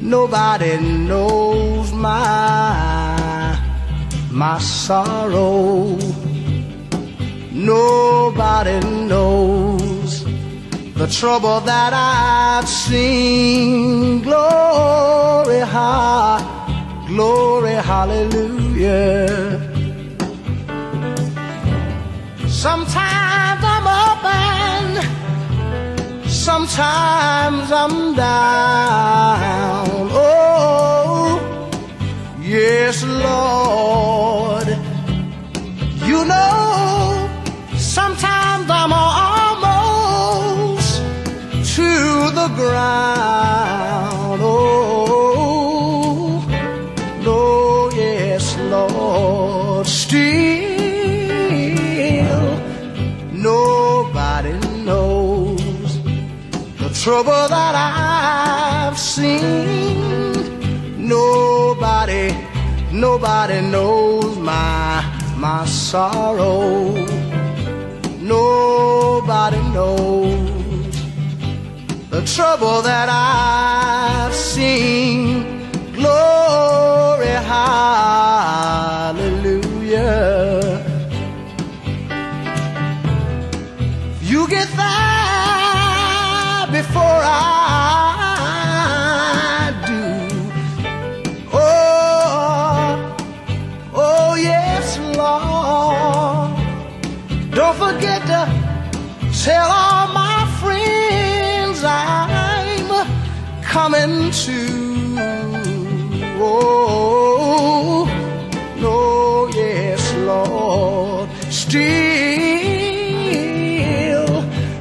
[0.00, 0.76] Nobody
[1.08, 3.58] knows my
[4.30, 5.98] my sorrow.
[7.50, 9.69] Nobody knows
[11.00, 14.20] the trouble that I've seen.
[14.20, 16.36] Glory, ha,
[17.08, 19.26] glory, hallelujah.
[22.46, 24.92] Sometimes I'm up and
[26.28, 29.88] sometimes I'm down.
[30.12, 31.40] Oh,
[32.42, 34.68] yes, Lord.
[36.04, 37.30] You know,
[37.78, 39.29] sometimes I'm almost
[42.60, 44.40] ground.
[44.42, 45.64] Oh,
[47.26, 47.40] no,
[47.94, 49.86] yes, Lord.
[49.86, 50.20] Still,
[53.32, 54.54] nobody
[54.86, 55.90] knows
[56.80, 60.38] the trouble that I've seen.
[61.16, 62.26] Nobody,
[62.92, 65.02] nobody knows my
[65.36, 66.92] my sorrow.
[68.20, 70.19] Nobody knows
[72.20, 75.42] the trouble that I've seen.
[75.92, 78.74] Glory, hallelujah.
[84.20, 88.14] You get there before I
[89.86, 90.02] do.
[91.52, 93.16] Oh,
[93.94, 96.50] oh yes, Lord.
[97.54, 98.46] Don't forget to
[99.44, 99.79] tell
[103.80, 104.60] coming to.
[106.38, 108.04] Oh,
[108.84, 108.98] no,
[109.60, 111.28] yes, Lord.
[111.62, 111.80] Still,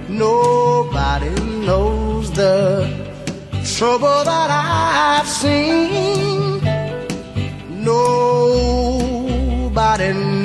[0.09, 1.33] nobody
[1.65, 2.59] knows the
[3.75, 6.59] trouble that I've seen.
[7.91, 8.81] Nobody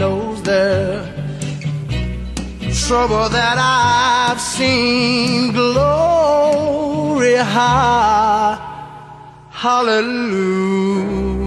[0.00, 0.29] knows
[2.90, 5.52] trouble that I've seen.
[5.52, 8.58] Glory, high,
[9.50, 11.39] hallelujah.